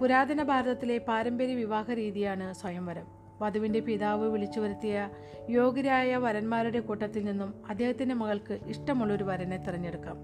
പുരാതന 0.00 0.42
ഭാരതത്തിലെ 0.42 0.98
പാരമ്പര്യ 0.98 1.54
വിവാഹ 1.54 1.92
രീതിയാണ് 1.92 2.54
സ്വയംവരം 2.54 3.21
വധുവിന്റെ 3.42 3.80
പിതാവ് 3.80 4.28
വിളിച്ചു 4.28 4.60
വരുത്തിയ 4.60 5.08
യോഗ്യരായ 5.50 6.16
വരന്മാരുടെ 6.16 6.80
കൂട്ടത്തിൽ 6.80 7.24
നിന്നും 7.24 7.54
അദ്ദേഹത്തിന്റെ 7.68 8.14
മകൾക്ക് 8.14 8.58
ഇഷ്ടമുള്ളൊരു 8.66 9.24
വരനെ 9.24 9.56
തിരഞ്ഞെടുക്കാം. 9.56 10.18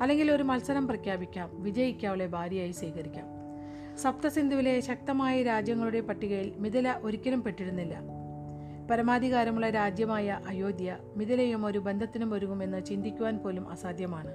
അല്ലെങ്കിൽ 0.00 0.32
ഒരു 0.32 0.42
മത്സരം 0.42 0.88
പ്രഖ്യാപിക്കാം. 0.88 1.62
വിജയിക്ക് 1.62 2.06
അവളെ 2.06 2.26
ഭാര്യയായി 2.26 2.70
സ്വീകരിക്കാം. 2.70 3.24
സപ്തസിന്ധുവിലെ 3.98 4.80
ശക്തമായ 4.80 5.42
രാജ്യങ്ങളുടെ 5.42 6.00
പട്ടികയിൽ 6.00 6.52
മിഥില 6.56 7.00
ഒരിക്കലും 7.02 7.42
പെട്ടിരുന്നില്ല. 7.42 8.00
പരമാധികാരമുള്ള 8.90 9.70
രാജ്യമായ 9.70 10.40
അയോധ്യ 10.48 10.96
മിഥിലയും 11.16 11.66
ഒരു 11.66 11.78
ബന്ധത്തിനും 11.78 12.34
ഒരുങ്ങുമെന്ന് 12.34 12.84
ചിന്തിക്കുവാൻ 12.84 13.38
പോലും 13.38 13.68
അസാധ്യമാണ്. 13.68 14.34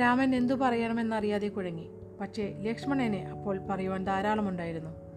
രാമൻ 0.00 0.34
എന്തു 0.34 0.54
പറയണമെന്നറിയാതെ 0.54 1.48
കുഴങ്ങി. 1.48 1.90
പക്ഷേ 2.20 2.54
ലക്ഷ്മണനെ 2.60 3.26
അപ്പോൾ 3.26 3.66
പറയുവാൻ 3.66 4.04
ധാരാളമുണ്ടായിരുന്നു. 4.04 5.09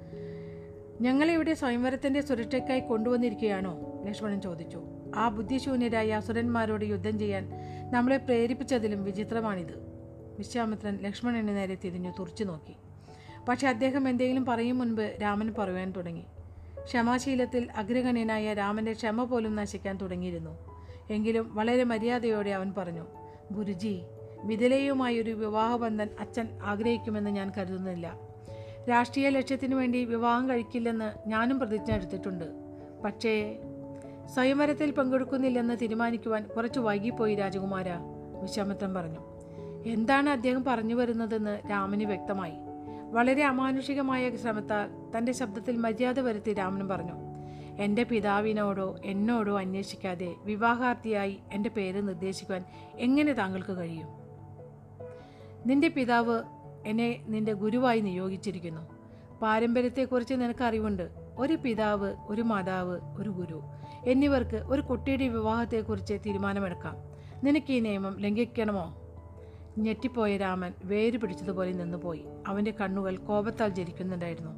ഞങ്ങളെ 1.03 1.33
ഇവിടെ 1.33 1.53
സ്വയംവരത്തിന്റെ 1.53 2.21
സുരക്ഷയ്ക്കായി 2.21 2.79
കൊണ്ടുവന്നിരിക്കുകയാണോ? 2.79 4.03
ലക്ഷ്മണൻ 4.07 4.41
ചോദിച്ചു. 4.41 4.83
ആ 5.15 5.29
ബുദ്ധിശൂന്യരായ 5.29 6.11
അസുരന്മാരോട് 6.11 6.85
യുദ്ധം 6.85 7.19
ചെയ്യാൻ 7.19 7.49
നമ്മളെ 7.91 8.17
പ്രേരിപ്പിച്ചതിലും 8.17 9.03
വിചിത്രമാണിത്. 9.03 9.73
വിശ്വാമിത്രൻ 10.37 10.99
ലക്ഷ്മണന് 11.01 11.47
നേരെ 11.47 11.75
തിരിഞ്ഞു 11.75 12.13
തുറച്ചു 12.19 12.43
നോക്കി. 12.43 12.75
പക്ഷെ 13.49 13.67
അദ്ദേഹം 13.67 14.09
എന്തെങ്കിലും 14.09 14.45
പറയും 14.45 14.77
മുൻപ് 14.77 15.17
രാമൻ 15.21 15.53
പറയുവാൻ 15.57 15.91
തുടങ്ങി. 15.91 16.25
ക്ഷമാശീലത്തിൽ 16.83 17.71
അഗ്രഗണ്യനായ 17.75 18.53
രാമന്റെ 18.53 18.93
ക്ഷമ 18.93 19.23
പോലും 19.23 19.55
നശിക്കാൻ 19.55 19.97
തുടങ്ങിയിരുന്നു. 19.97 20.57
എങ്കിലും 21.09 21.55
വളരെ 21.55 21.83
മര്യാദയോടെ 21.83 22.49
അവൻ 22.49 22.73
പറഞ്ഞു 22.77 23.05
ഗുരുജി 23.51 24.01
വിതലയുമായി 24.43 25.19
ഒരു 25.19 25.31
വിവാഹബന്ധൻ 25.31 26.09
അച്ഛൻ 26.19 26.47
ആഗ്രഹിക്കുമെന്ന് 26.63 27.29
ഞാൻ 27.29 27.51
കരുതുന്നില്ല. 27.57 28.32
രാഷ്ട്രീയ 28.89 29.29
ലക്ഷ്യത്തിനു 29.29 29.75
വേണ്ടി 29.75 30.05
വിവാഹം 30.05 30.49
കഴിക്കില്ലെന്ന് 30.49 31.29
ഞാനും 31.29 31.59
പ്രതിജ്ഞ 31.59 31.93
എടുത്തിട്ടുണ്ട്. 31.93 32.45
പക്ഷേ 33.05 33.59
സ്വയംവരത്തിൽ 34.33 34.91
പങ്കെടുക്കുന്നില്ലെന്ന് 34.91 35.77
തീരുമാനിക്കുവാൻ 35.81 36.47
കുറച്ച് 36.55 36.79
വൈകിപ്പോയി 36.79 37.35
രാജകുമാര 37.35 37.89
വിശ്വാമിത്രൻ 38.41 38.93
പറഞ്ഞു. 38.93 39.19
എന്താണ് 39.85 40.29
അദ്ദേഹം 40.29 40.63
പറഞ്ഞു 40.63 40.95
വരുന്നതെന്ന് 40.95 41.59
രാമന് 41.71 42.03
വ്യക്തമായി. 42.03 42.53
വളരെ 43.11 43.43
അമാനുഷികമായ 43.43 44.35
ശ്രമത്താൽ 44.35 45.17
തന്റെ 45.17 45.31
ശബ്ദത്തിൽ 45.31 45.77
മര്യാദ 45.77 46.19
വരുത്തി 46.19 46.53
രാമനും 46.53 46.87
പറഞ്ഞു. 46.87 47.13
എന്റെ 47.81 48.03
പിതാവിനോടോ 48.03 48.95
എന്നോടോ 49.05 49.59
അന്വേഷിക്കാതെ 49.59 50.35
വിവാഹാർത്ഥിയായി 50.43 51.39
എന്റെ 51.53 51.69
പേര് 51.69 52.07
നിർദ്ദേശിക്കുവാൻ 52.07 52.65
എങ്ങനെ 52.97 53.33
താങ്കൾക്ക് 53.33 53.77
കഴിയും? 53.77 54.07
നിന്റെ 55.65 55.87
പിതാവ് 55.87 56.43
എന്നെ 56.85 57.23
നിന്റെ 57.27 57.53
ഗുരുവായി 57.53 57.99
നിയോഗിച്ചിരിക്കുന്നു. 57.99 58.81
പാരമ്പര്യത്തെക്കുറിച്ച് 59.41 60.33
നിനക്ക് 60.33 60.63
അറിവുണ്ട് 60.63 61.09
ഒരു 61.37 61.57
പിതാവ് 61.63 62.15
ഒരു 62.27 62.41
മാതാവ് 62.41 62.99
ഒരു 63.17 63.29
ഗുരു. 63.29 63.61
എന്നിവർക്ക് 64.05 64.57
ഒരു 64.57 64.81
കുട്ടിയുടെ 64.81 65.27
വിവാഹത്തെക്കുറിച്ച് 65.27 66.13
തീരുമാനമെടുക്കാം. 66.25 66.95
നിനക്ക് 67.43 67.73
ഈ 67.73 67.79
നിയമം 67.79 68.19
ലംഘിക്കണമോ? 68.19 68.97
ഞെട്ടിപ്പോയ 69.77 70.37
രാമൻ 70.37 70.73
വേര് 70.83 71.17
പിടിച്ചതുപോലെ 71.17 71.71
നിന്നുപോയി. 71.71 72.25
അവന്റെ 72.47 72.71
കണ്ണുകൾ 72.71 73.17
കോപത്താൽ 73.17 73.69
ജരിക്കുന്നുണ്ടായിരുന്നു. 73.69 74.51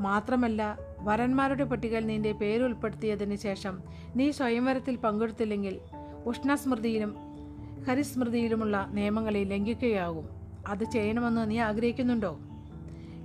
മാത്രമല്ല 0.00 0.78
വരന്മാരുടെ 0.98 1.64
പട്ടികയിൽ 1.64 2.06
നിന്റെ 2.06 2.32
പേര് 2.32 2.62
ഉൾപ്പെടുത്തിയതിന് 2.62 3.36
ശേഷം 3.36 3.82
നീ 4.16 4.30
സ്വയംവരത്തിൽ 4.30 4.96
പങ്കെടുത്തില്ലെങ്കിൽ 4.96 5.80
ഉഷ്ണസ്മൃതിയിലും 6.26 7.16
ഹരിസ്മൃതിയിലുമുള്ള 7.88 8.86
നിയമങ്ങളെ 8.90 9.44
ലംഘിക്കുകയാകും. 9.44 10.35
അത് 10.66 10.84
ചെയ്യണമെന്ന് 10.84 11.50
നീ 11.50 11.58
ആഗ്രഹിക്കുന്നുണ്ടോ? 11.58 12.38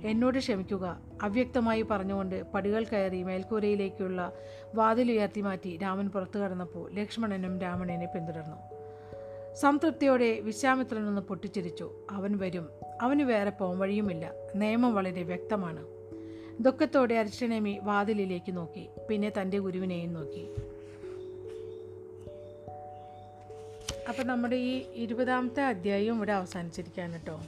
എന്നോട് 0.04 0.38
ക്ഷമിക്കുക. 0.38 1.00
അവ്യക്തമായി 1.22 1.82
പറഞ്ഞുകൊണ്ട് 1.82 2.42
പടികൾ 2.42 2.84
കയറി 2.84 3.22
മേൽക്കൂരയിലേക്കുള്ള 3.22 4.32
വാതിലുയർത്തി 4.74 5.40
മാറ്റി 5.40 5.76
രാമൻ 5.76 6.08
പുറത്തു 6.08 6.38
കടന്നപ്പോൾ 6.38 6.92
ലക്ഷ്മണനും 6.92 7.60
രാമണനെ 7.60 8.06
പിന്തുടർന്നു. 8.06 8.56
സംതൃപ്തിയോടെ 9.54 10.40
വിശ്വാമിത്രൻ 10.40 11.08
ഒന്ന് 11.08 11.20
പൊട്ടിച്ചിരിച്ചു. 11.20 11.92
അവൻ 12.10 12.38
വരും. 12.38 12.68
അവന് 13.02 13.22
വേറെ 13.22 13.50
പോംവഴിയുമില്ല. 13.50 14.32
നിയമം 14.54 14.94
വളരെ 14.94 15.22
വ്യക്തമാണ്. 15.22 15.86
ദുഃഖത്തോടെ 16.60 17.14
അരിഷ്ടനേമി 17.14 17.80
വാതിലിലേക്ക് 17.82 18.56
നോക്കി. 18.56 18.88
പിന്നെ 19.08 19.32
തന്റെ 19.40 19.58
ഗുരുവിനെയും 19.58 20.12
നോക്കി. 20.12 20.48
അപ്പം 24.08 24.26
നമ്മുടെ 24.26 24.56
ഈ 24.56 24.84
ഇരുപതാമത്തെ 24.94 25.62
അധ്യായം 25.62 26.16
ഇവിടെ 26.16 26.32
അവസാനിച്ചിരിക്കുകയാണ് 26.32 27.12
കേട്ടോ. 27.12 27.40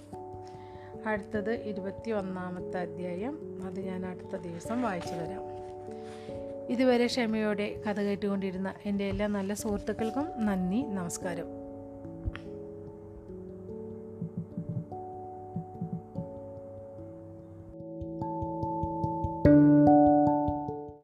അടുത്തത് 1.06 1.54
ഇരുപത്തി 1.54 2.10
ഒന്നാമത്തെ 2.10 2.78
അധ്യായം. 2.78 3.62
അത് 3.66 3.80
ഞാൻ 3.80 4.06
അടുത്ത 4.06 4.36
ദിവസം 4.36 4.82
വായിച്ചു 4.82 5.14
തരാം 5.14 5.42
ഇതുവരെ 6.70 7.06
ക്ഷമയോടെ 7.06 7.82
കഥ 7.88 8.00
കേട്ടുകൊണ്ടിരുന്ന 8.00 8.74
എന്റെ 8.84 9.04
എല്ലാ 9.04 9.26
നല്ല 9.26 9.54
സുഹൃത്തുക്കൾക്കും 9.54 10.46
നന്ദി 10.46 10.82
നമസ്കാരം. 10.82 11.63